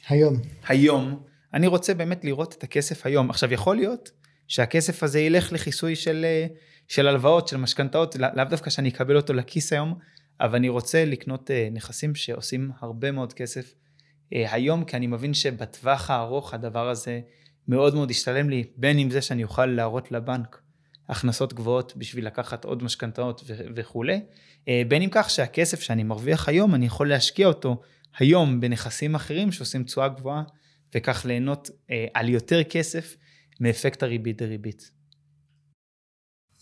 היום. 0.08 0.36
היום. 0.68 1.22
אני 1.54 1.66
רוצה 1.66 1.94
באמת 1.94 2.24
לראות 2.24 2.54
את 2.58 2.62
הכסף 2.62 3.06
היום. 3.06 3.30
עכשיו, 3.30 3.52
יכול 3.52 3.76
להיות 3.76 4.10
שהכסף 4.48 5.02
הזה 5.02 5.20
ילך 5.20 5.52
לכיסוי 5.52 5.96
של, 5.96 6.26
של 6.88 7.08
הלוואות, 7.08 7.48
של 7.48 7.56
משכנתאות, 7.56 8.16
לאו 8.16 8.44
דווקא 8.50 8.70
שאני 8.70 8.88
אקבל 8.88 9.16
אותו 9.16 9.32
לכיס 9.32 9.72
היום, 9.72 9.94
אבל 10.40 10.56
אני 10.56 10.68
רוצה 10.68 11.04
לקנות 11.04 11.50
אה, 11.50 11.68
נכסים 11.72 12.14
שעושים 12.14 12.70
הרבה 12.80 13.10
מאוד 13.10 13.32
כסף 13.32 13.64
אה, 13.64 13.87
היום, 14.32 14.84
כי 14.84 14.96
אני 14.96 15.06
מבין 15.06 15.34
שבטווח 15.34 16.10
הארוך 16.10 16.54
הדבר 16.54 16.88
הזה 16.88 17.20
מאוד 17.68 17.94
מאוד 17.94 18.10
ישתלם 18.10 18.50
לי, 18.50 18.64
בין 18.76 18.98
אם 18.98 19.10
זה 19.10 19.22
שאני 19.22 19.44
אוכל 19.44 19.66
להראות 19.66 20.12
לבנק 20.12 20.62
הכנסות 21.08 21.52
גבוהות 21.52 21.92
בשביל 21.96 22.26
לקחת 22.26 22.64
עוד 22.64 22.82
משכנתאות 22.82 23.44
וכולי, 23.74 24.20
אה, 24.68 24.82
בין 24.88 25.02
אם 25.02 25.08
כך 25.12 25.30
שהכסף 25.30 25.80
שאני 25.80 26.02
מרוויח 26.02 26.48
היום, 26.48 26.74
אני 26.74 26.86
יכול 26.86 27.08
להשקיע 27.08 27.46
אותו 27.46 27.80
היום 28.18 28.60
בנכסים 28.60 29.14
אחרים 29.14 29.52
שעושים 29.52 29.84
תשואה 29.84 30.08
גבוהה, 30.08 30.42
וכך 30.94 31.24
ליהנות 31.24 31.70
אה, 31.90 32.06
על 32.14 32.28
יותר 32.28 32.64
כסף 32.64 33.16
מאפקט 33.60 34.02
הריבית 34.02 34.42
דריבית. 34.42 34.97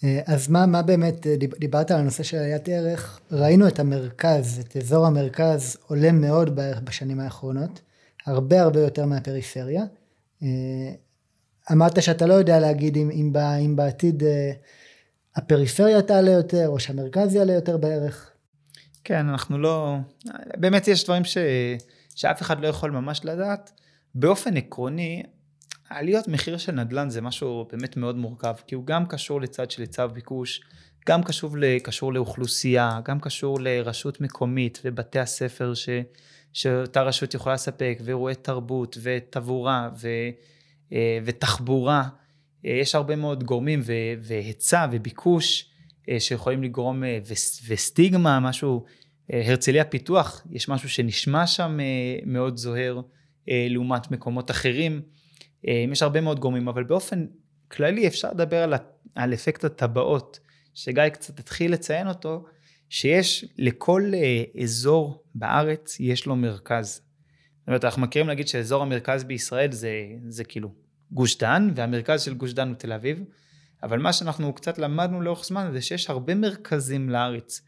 אה, 0.04 0.20
אז 0.26 0.48
מה, 0.48 0.66
מה 0.66 0.82
באמת, 0.82 1.26
דיברת 1.58 1.90
על 1.90 2.00
הנושא 2.00 2.22
של 2.22 2.36
עליית 2.36 2.68
ערך, 2.68 3.20
ראינו 3.32 3.68
את 3.68 3.78
המרכז, 3.78 4.60
את 4.60 4.76
אזור 4.76 5.06
המרכז 5.06 5.76
עולה 5.86 6.12
מאוד 6.12 6.56
בערך 6.56 6.80
בשנים 6.80 7.20
האחרונות, 7.20 7.80
הרבה 8.26 8.62
הרבה 8.62 8.80
יותר 8.80 9.06
מהפריפריה. 9.06 9.84
אה, 10.42 10.48
אמרת 11.72 12.02
שאתה 12.02 12.26
לא 12.26 12.34
יודע 12.34 12.60
להגיד 12.60 12.96
אם, 12.96 13.10
אם, 13.10 13.32
אם 13.36 13.76
בעתיד 13.76 14.22
אה, 14.22 14.52
הפריפריה 15.36 16.02
תעלה 16.02 16.30
יותר 16.30 16.68
או 16.68 16.78
שהמרכז 16.78 17.34
יעלה 17.34 17.52
יותר 17.52 17.76
בערך. 17.76 18.30
כן, 19.04 19.28
אנחנו 19.28 19.58
לא... 19.58 19.96
באמת 20.56 20.88
יש 20.88 21.04
דברים 21.04 21.24
ש... 21.24 21.38
שאף 22.14 22.42
אחד 22.42 22.60
לא 22.60 22.68
יכול 22.68 22.90
ממש 22.90 23.20
לדעת. 23.24 23.70
באופן 24.14 24.56
עקרוני, 24.56 25.22
עליות 25.90 26.28
מחיר 26.28 26.58
של 26.58 26.72
נדל"ן 26.72 27.10
זה 27.10 27.20
משהו 27.20 27.68
באמת 27.72 27.96
מאוד 27.96 28.16
מורכב, 28.16 28.54
כי 28.66 28.74
הוא 28.74 28.86
גם 28.86 29.06
קשור 29.06 29.40
לצד 29.40 29.70
של 29.70 29.82
היצע 29.82 30.06
ביקוש, 30.06 30.60
גם 31.08 31.22
קשור, 31.22 31.56
קשור 31.82 32.12
לאוכלוסייה, 32.12 33.00
גם 33.04 33.20
קשור 33.20 33.60
לרשות 33.60 34.20
מקומית 34.20 34.80
ובתי 34.84 35.18
הספר 35.18 35.74
ש... 35.74 35.88
שאותה 36.56 37.02
רשות 37.02 37.34
יכולה 37.34 37.54
לספק, 37.54 37.98
ואירועי 38.04 38.34
תרבות, 38.34 38.98
ותבורה, 39.02 39.90
ו, 40.00 40.08
אה, 40.92 41.18
ותחבורה. 41.24 42.08
אה, 42.66 42.70
יש 42.70 42.94
הרבה 42.94 43.16
מאוד 43.16 43.44
גורמים 43.44 43.82
והיצע 44.20 44.86
וביקוש 44.92 45.70
אה, 46.08 46.20
שיכולים 46.20 46.62
לגרום, 46.62 47.02
וסטיגמה, 47.68 48.40
משהו, 48.40 48.84
הרצליה 49.30 49.84
פיתוח, 49.84 50.46
יש 50.50 50.68
משהו 50.68 50.88
שנשמע 50.88 51.46
שם 51.46 51.78
מאוד 52.26 52.56
זוהר 52.56 53.00
לעומת 53.48 54.10
מקומות 54.10 54.50
אחרים. 54.50 55.02
יש 55.64 56.02
הרבה 56.02 56.20
מאוד 56.20 56.40
גורמים, 56.40 56.68
אבל 56.68 56.84
באופן 56.84 57.26
כללי 57.68 58.06
אפשר 58.06 58.30
לדבר 58.30 58.62
על, 58.62 58.74
על 59.14 59.34
אפקט 59.34 59.64
הטבעות, 59.64 60.40
שגיא 60.74 61.08
קצת 61.08 61.38
התחיל 61.38 61.72
לציין 61.72 62.08
אותו, 62.08 62.44
שיש 62.88 63.44
לכל 63.58 64.12
uh, 64.12 64.62
אזור 64.62 65.24
בארץ 65.34 66.00
יש 66.00 66.26
לו 66.26 66.36
מרכז. 66.36 67.00
זאת 67.58 67.68
אומרת, 67.68 67.84
אנחנו 67.84 68.02
מכירים 68.02 68.28
להגיד 68.28 68.48
שאזור 68.48 68.82
המרכז 68.82 69.24
בישראל 69.24 69.72
זה, 69.72 69.90
זה 70.28 70.44
כאילו 70.44 70.74
גוש 71.10 71.38
דן, 71.38 71.70
והמרכז 71.74 72.22
של 72.22 72.34
גוש 72.34 72.52
דן 72.52 72.68
הוא 72.68 72.76
תל 72.76 72.92
אביב, 72.92 73.24
אבל 73.82 73.98
מה 73.98 74.12
שאנחנו 74.12 74.52
קצת 74.52 74.78
למדנו 74.78 75.20
לאורך 75.20 75.44
זמן 75.44 75.70
זה 75.72 75.80
שיש 75.80 76.10
הרבה 76.10 76.34
מרכזים 76.34 77.10
לארץ. 77.10 77.62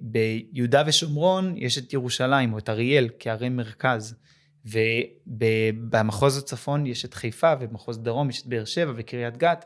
ביהודה 0.00 0.82
ושומרון 0.86 1.54
יש 1.56 1.78
את 1.78 1.92
ירושלים 1.92 2.52
או 2.52 2.58
את 2.58 2.68
אריאל 2.68 3.08
כערי 3.18 3.48
מרכז, 3.48 4.14
ובמחוז 4.66 6.38
הצפון 6.38 6.86
יש 6.86 7.04
את 7.04 7.14
חיפה, 7.14 7.52
ובמחוז 7.60 7.98
דרום 7.98 8.30
יש 8.30 8.42
את 8.42 8.46
באר 8.46 8.64
שבע 8.64 8.92
וקריית 8.96 9.36
גת, 9.36 9.64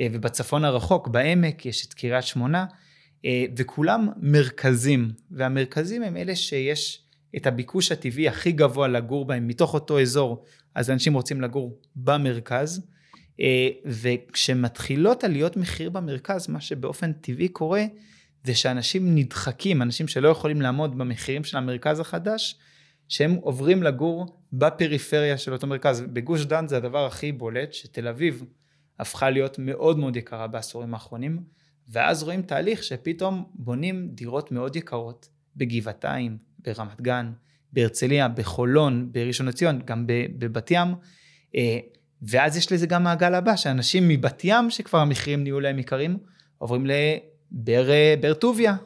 אה, 0.00 0.06
ובצפון 0.12 0.64
הרחוק, 0.64 1.08
בעמק, 1.08 1.66
יש 1.66 1.86
את 1.86 1.94
קריית 1.94 2.24
שמונה. 2.24 2.66
אה, 3.24 3.44
וכולם 3.56 4.08
מרכזים, 4.20 5.10
והמרכזים 5.30 6.02
הם 6.02 6.16
אלה 6.16 6.36
שיש 6.36 7.02
את 7.36 7.46
הביקוש 7.46 7.92
הטבעי 7.92 8.28
הכי 8.28 8.52
גבוה 8.52 8.88
לגור 8.88 9.24
בהם 9.24 9.48
מתוך 9.48 9.74
אותו 9.74 10.00
אזור, 10.00 10.44
אז 10.74 10.90
אנשים 10.90 11.14
רוצים 11.14 11.40
לגור 11.40 11.80
במרכז, 11.96 12.86
אה, 13.40 13.68
וכשמתחילות 13.84 15.24
עליות 15.24 15.56
מחיר 15.56 15.90
במרכז, 15.90 16.48
מה 16.48 16.60
שבאופן 16.60 17.12
טבעי 17.12 17.48
קורה, 17.48 17.84
זה 18.44 18.54
שאנשים 18.54 19.14
נדחקים, 19.14 19.82
אנשים 19.82 20.08
שלא 20.08 20.28
יכולים 20.28 20.62
לעמוד 20.62 20.98
במחירים 20.98 21.44
של 21.44 21.56
המרכז 21.56 22.00
החדש, 22.00 22.58
שהם 23.08 23.34
עוברים 23.34 23.82
לגור 23.82 24.26
בפריפריה 24.52 25.38
של 25.38 25.52
אותו 25.52 25.66
מרכז. 25.66 26.00
בגוש 26.00 26.44
דן 26.44 26.68
זה 26.68 26.76
הדבר 26.76 27.06
הכי 27.06 27.32
בולט, 27.32 27.72
שתל 27.72 28.08
אביב 28.08 28.44
הפכה 28.98 29.30
להיות 29.30 29.58
מאוד 29.58 29.98
מאוד 29.98 30.16
יקרה 30.16 30.46
בעשורים 30.46 30.94
האחרונים. 30.94 31.42
ואז 31.88 32.22
רואים 32.22 32.42
תהליך 32.42 32.82
שפתאום 32.82 33.44
בונים 33.54 34.08
דירות 34.08 34.52
מאוד 34.52 34.76
יקרות 34.76 35.28
בגבעתיים, 35.56 36.38
ברמת 36.58 37.00
גן, 37.00 37.32
בהרצליה, 37.72 38.28
בחולון, 38.28 39.08
בראשון 39.12 39.46
לציון, 39.46 39.80
גם 39.84 40.04
בבת 40.38 40.70
ים, 40.70 40.88
אה, 41.54 41.78
ואז 42.22 42.56
יש 42.56 42.72
לזה 42.72 42.86
גם 42.86 43.04
מעגל 43.04 43.34
הבא, 43.34 43.56
שאנשים 43.56 44.08
מבת 44.08 44.40
ים, 44.44 44.70
שכבר 44.70 44.98
המחירים 44.98 45.42
נהיו 45.42 45.60
להם 45.60 45.78
יקרים, 45.78 46.18
עוברים 46.58 46.86
לבאר 47.52 48.34
טוביה, 48.34 48.76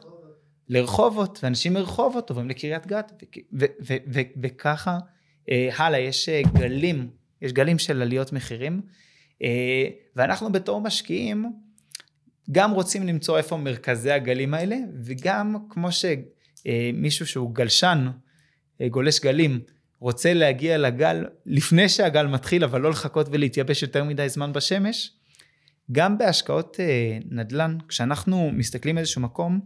לרחובות, 0.71 1.39
ואנשים 1.43 1.73
מרחובות 1.73 2.29
עוברים 2.29 2.49
לקריית 2.49 2.87
גת, 2.87 3.23
וככה 4.41 4.97
אה, 5.49 5.69
הלאה, 5.77 5.99
יש 5.99 6.29
אה, 6.29 6.41
גלים, 6.53 7.09
יש 7.41 7.53
גלים 7.53 7.79
של 7.79 8.01
עליות 8.01 8.33
מחירים, 8.33 8.81
ואנחנו 10.15 10.51
בתור 10.51 10.81
משקיעים, 10.81 11.51
גם 12.51 12.71
רוצים 12.71 13.07
למצוא 13.07 13.37
איפה 13.37 13.57
מרכזי 13.57 14.11
הגלים 14.11 14.53
האלה, 14.53 14.77
וגם 15.03 15.55
כמו 15.69 15.89
שמישהו 15.91 17.27
שהוא 17.27 17.55
גלשן, 17.55 18.07
אה, 18.81 18.87
גולש 18.87 19.19
גלים, 19.19 19.59
רוצה 19.99 20.33
להגיע 20.33 20.77
לגל 20.77 21.25
לפני 21.45 21.89
שהגל 21.89 22.27
מתחיל, 22.27 22.63
אבל 22.63 22.81
לא 22.81 22.89
לחכות 22.89 23.27
ולהתייבש 23.31 23.81
יותר 23.81 24.03
מדי 24.03 24.29
זמן 24.29 24.53
בשמש. 24.53 25.11
גם 25.91 26.17
בהשקעות 26.17 26.79
אה, 26.79 27.17
נדל"ן, 27.31 27.77
כשאנחנו 27.87 28.51
מסתכלים 28.53 28.97
איזשהו 28.97 29.21
מקום, 29.21 29.59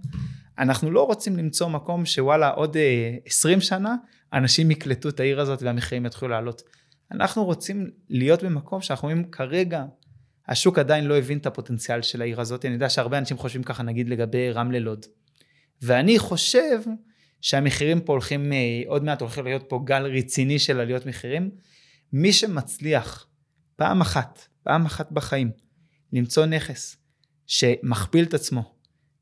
אנחנו 0.59 0.91
לא 0.91 1.05
רוצים 1.05 1.37
למצוא 1.37 1.67
מקום 1.67 2.05
שוואלה 2.05 2.49
עוד 2.49 2.77
20 3.25 3.61
שנה 3.61 3.95
אנשים 4.33 4.71
יקלטו 4.71 5.09
את 5.09 5.19
העיר 5.19 5.41
הזאת 5.41 5.63
והמחירים 5.63 6.05
יתחילו 6.05 6.31
לעלות. 6.31 6.61
אנחנו 7.11 7.45
רוצים 7.45 7.89
להיות 8.09 8.43
במקום 8.43 8.81
שאנחנו 8.81 9.09
אומרים 9.09 9.31
כרגע 9.31 9.85
השוק 10.47 10.79
עדיין 10.79 11.05
לא 11.05 11.17
הבין 11.17 11.37
את 11.37 11.45
הפוטנציאל 11.45 12.01
של 12.01 12.21
העיר 12.21 12.41
הזאת, 12.41 12.65
אני 12.65 12.73
יודע 12.73 12.89
שהרבה 12.89 13.17
אנשים 13.17 13.37
חושבים 13.37 13.63
ככה 13.63 13.83
נגיד 13.83 14.09
לגבי 14.09 14.51
רמלה 14.51 14.79
לוד. 14.79 15.05
ואני 15.81 16.19
חושב 16.19 16.81
שהמחירים 17.41 18.01
פה 18.01 18.13
הולכים, 18.13 18.53
אה, 18.53 18.57
עוד 18.87 19.03
מעט 19.03 19.21
הולכים 19.21 19.43
להיות 19.43 19.65
פה 19.69 19.81
גל 19.85 20.05
רציני 20.05 20.59
של 20.59 20.79
עליות 20.79 21.05
מחירים. 21.05 21.51
מי 22.13 22.33
שמצליח 22.33 23.27
פעם 23.75 24.01
אחת, 24.01 24.47
פעם 24.63 24.85
אחת 24.85 25.11
בחיים, 25.11 25.51
למצוא 26.13 26.45
נכס 26.45 26.97
שמכפיל 27.47 28.25
את 28.25 28.33
עצמו 28.33 28.75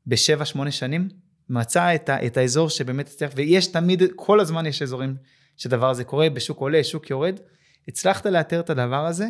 בשבע 0.06 0.44
שמונה 0.44 0.70
שנים, 0.70 1.08
מצא 1.48 1.94
את, 1.94 2.08
ה, 2.08 2.26
את 2.26 2.36
האזור 2.36 2.68
שבאמת 2.70 3.08
הצליח, 3.08 3.32
ויש 3.34 3.66
תמיד, 3.66 4.02
כל 4.16 4.40
הזמן 4.40 4.66
יש 4.66 4.82
אזורים 4.82 5.16
שדבר 5.56 5.90
הזה 5.90 6.04
קורה, 6.04 6.30
בשוק 6.30 6.58
עולה, 6.58 6.84
שוק 6.84 7.10
יורד, 7.10 7.40
הצלחת 7.88 8.26
לאתר 8.26 8.60
את 8.60 8.70
הדבר 8.70 9.06
הזה, 9.06 9.26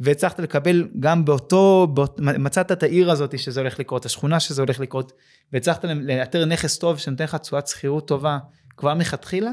והצלחת 0.00 0.40
לקבל 0.40 0.88
גם 1.00 1.24
באותו, 1.24 1.86
באות, 1.94 2.20
מצאת 2.20 2.72
את 2.72 2.82
העיר 2.82 3.10
הזאת 3.10 3.38
שזה 3.38 3.60
הולך 3.60 3.78
לקרות, 3.78 4.04
השכונה 4.04 4.40
שזה 4.40 4.62
הולך 4.62 4.80
לקרות, 4.80 5.12
והצלחת 5.52 5.84
לאתר 5.84 6.44
נכס 6.44 6.78
טוב 6.78 6.98
שנותן 6.98 7.24
לך 7.24 7.34
תשואת 7.34 7.66
שכירות 7.66 8.08
טובה 8.08 8.38
כבר 8.76 8.94
מלכתחילה, 8.94 9.50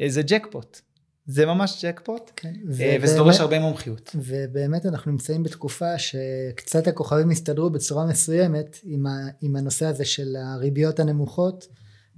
אה, 0.00 0.08
זה 0.08 0.22
ג'קפוט. 0.22 0.80
זה 1.26 1.46
ממש 1.46 1.84
ג'קפוט, 1.84 2.30
כן, 2.36 2.52
אה, 2.80 2.96
וזה 3.00 3.16
דורש 3.16 3.40
הרבה 3.40 3.60
מומחיות. 3.60 4.10
ובאמת 4.14 4.86
אנחנו 4.86 5.10
נמצאים 5.10 5.42
בתקופה 5.42 5.98
שקצת 5.98 6.86
הכוכבים 6.88 7.30
הסתדרו 7.30 7.70
בצורה 7.70 8.06
מסוימת 8.06 8.78
עם, 8.84 9.06
ה, 9.06 9.10
עם 9.40 9.56
הנושא 9.56 9.86
הזה 9.86 10.04
של 10.04 10.36
הריביות 10.36 11.00
הנמוכות, 11.00 11.68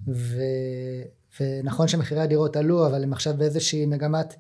ו, 0.08 0.40
ונכון 1.40 1.88
שמחירי 1.88 2.20
הדירות 2.20 2.56
עלו, 2.56 2.86
אבל 2.86 3.02
הם 3.02 3.12
עכשיו 3.12 3.34
באיזושהי 3.36 3.86
מגמת 3.86 4.34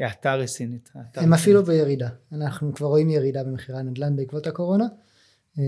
האטה 0.00 0.34
רצינית. 0.34 0.90
הם 0.94 1.02
רצינית. 1.02 1.32
אפילו 1.32 1.64
בירידה. 1.64 2.08
אנחנו 2.32 2.74
כבר 2.74 2.86
רואים 2.86 3.10
ירידה 3.10 3.44
במחירי 3.44 3.78
הנדל"ן 3.78 4.16
בעקבות 4.16 4.46
הקורונה. 4.46 4.84
אמ, 5.58 5.62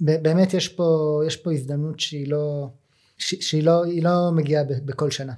באמת 0.00 0.54
יש 0.54 0.68
פה, 0.68 1.20
יש 1.26 1.36
פה 1.36 1.52
הזדמנות 1.52 2.00
שהיא 2.00 2.28
לא, 2.28 2.68
שהיא 3.18 3.62
לא, 3.62 3.82
לא 4.02 4.30
מגיעה 4.32 4.64
בכל 4.64 5.10
שנה. 5.10 5.32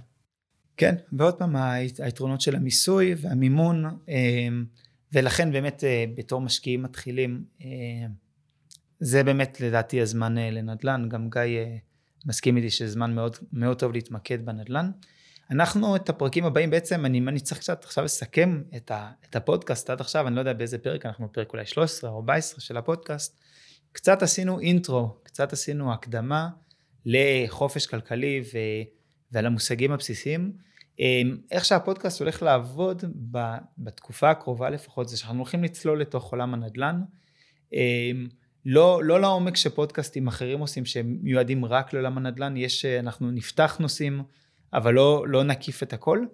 כן, 0.77 0.95
ועוד 1.13 1.35
פעם 1.35 1.57
היתרונות 1.99 2.41
של 2.41 2.57
המיסוי 2.57 3.15
והמימון, 3.19 3.85
אמ, 4.09 4.65
ולכן 5.13 5.53
באמת 5.53 5.85
אה, 5.85 6.05
בתור 6.17 6.41
משקיעים 6.41 6.83
מתחילים, 6.83 7.45
אמ, 7.61 7.69
זה 9.01 9.23
באמת 9.23 9.61
לדעתי 9.61 10.01
הזמן 10.01 10.39
אה, 10.39 10.51
לנדל"ן, 10.51 11.09
גם 11.09 11.31
גיא 11.31 11.41
אה, 11.41 11.77
מסכים 12.27 12.57
איתי 12.57 12.71
שזה 12.71 12.93
זמן 12.93 13.15
מאוד, 13.15 13.37
מאוד 13.53 13.79
טוב 13.79 13.93
להתמקד 13.93 14.47
בנדל"ן. 14.47 14.91
אנחנו 15.51 15.97
את 15.97 16.09
הפרקים 16.09 16.45
הבאים 16.45 16.71
בעצם, 16.71 17.07
אני, 17.07 17.19
אני 17.29 17.41
צריך 17.41 17.61
קצת 17.61 17.85
עכשיו 17.85 18.05
לסכם 18.05 18.63
את, 18.77 18.91
ה, 18.91 19.11
את 19.25 19.37
הפודקאסט 19.37 19.91
עד 19.91 20.01
עכשיו, 20.01 20.27
אני 20.27 20.35
לא 20.35 20.41
יודע 20.41 20.53
באיזה 20.53 20.79
פרק, 20.79 21.07
אנחנו 21.07 21.27
בפרק 21.29 21.53
אולי 21.53 21.67
13 21.67 22.11
או 22.11 22.17
14 22.17 22.61
של 22.61 22.77
הפודקאסט. 22.77 23.39
קצת 23.93 24.23
עשינו 24.23 24.61
אינטרו, 24.61 25.17
קצת 25.23 25.53
עשינו 25.53 25.93
הקדמה 25.93 26.49
לחופש 27.07 27.87
כלכלי 27.87 28.43
ו, 28.55 28.59
ועל 29.35 29.47
המושגים 29.47 29.93
הבסיסיים. 29.93 30.53
אמ, 30.99 31.37
איך 31.51 31.65
שהפודקאסט 31.65 32.21
הולך 32.21 32.43
לעבוד 32.43 33.05
בתקופה 33.79 34.31
הקרובה 34.31 34.71
לפחות, 34.71 35.09
זה 35.09 35.17
שאנחנו 35.17 35.39
הולכים 35.39 35.65
לצלול 35.65 36.01
לתוך 36.01 36.33
עולם 36.33 36.55
הנדל"ן. 36.55 37.01
אמ, 37.73 38.27
לא, 38.67 39.05
לא 39.05 39.21
לעומק 39.21 39.57
שפודקאסטים 39.57 40.27
אחרים 40.27 40.59
עושים 40.59 40.85
שהם 40.85 41.19
מיועדים 41.23 41.65
רק 41.65 41.93
לעולם 41.93 42.19
הנדל"ן, 42.19 42.57
יש, 42.57 42.85
אנחנו 42.85 43.31
נפתח 43.31 43.77
נושאים 43.81 44.23
אבל 44.75 44.95
לא, 44.95 45.25
לא 45.29 45.45
נקיף 45.45 45.83
את 45.83 45.93
הכל, 45.93 46.25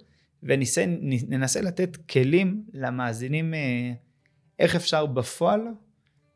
וננסה 0.42 1.60
לתת 1.62 1.96
כלים 1.96 2.64
למאזינים 2.74 3.54
אה, 3.54 3.92
איך 4.58 4.76
אפשר 4.76 5.06
בפועל, 5.06 5.60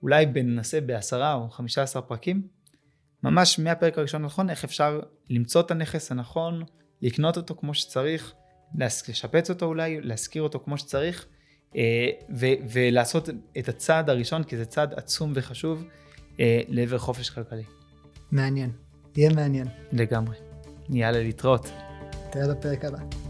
אולי 0.03 0.27
ננסה 0.27 0.81
בעשרה 0.81 1.35
או 1.35 1.49
חמישה 1.49 1.83
עשר 1.83 2.01
פרקים, 2.01 2.43
ממש 3.25 3.59
מהפרק 3.59 3.99
הראשון 3.99 4.23
נכון, 4.23 4.51
איך 4.51 4.65
אפשר 4.65 5.01
למצוא 5.31 5.61
את 5.61 5.71
הנכס 5.71 6.13
הנכון, 6.13 6.63
לקנות 7.03 7.37
אותו 7.37 7.55
כמו 7.55 7.75
שצריך, 7.75 8.33
לשפץ 9.09 9.51
אותו 9.51 9.67
אולי, 9.67 10.01
להשכיר 10.01 10.43
אותו 10.43 10.61
כמו 10.65 10.79
שצריך, 10.79 11.27
אה, 11.77 12.09
ו- 12.37 12.67
ולעשות 12.73 13.29
את 13.59 13.69
הצעד 13.69 14.11
הראשון, 14.11 14.45
כי 14.45 14.57
זה 14.57 14.65
צעד 14.65 14.95
עצום 14.95 15.33
וחשוב, 15.35 15.85
אה, 16.41 16.61
לעבר 16.69 16.99
חופש 16.99 17.31
כלכלי. 17.31 17.65
מעניין, 18.33 18.71
יהיה 19.17 19.31
מעניין. 19.35 19.67
לגמרי. 19.93 20.37
יאללה, 20.91 21.23
להתראות. 21.23 21.71
נתראה 22.29 22.55
בפרק 22.55 22.85
הבא. 22.85 23.24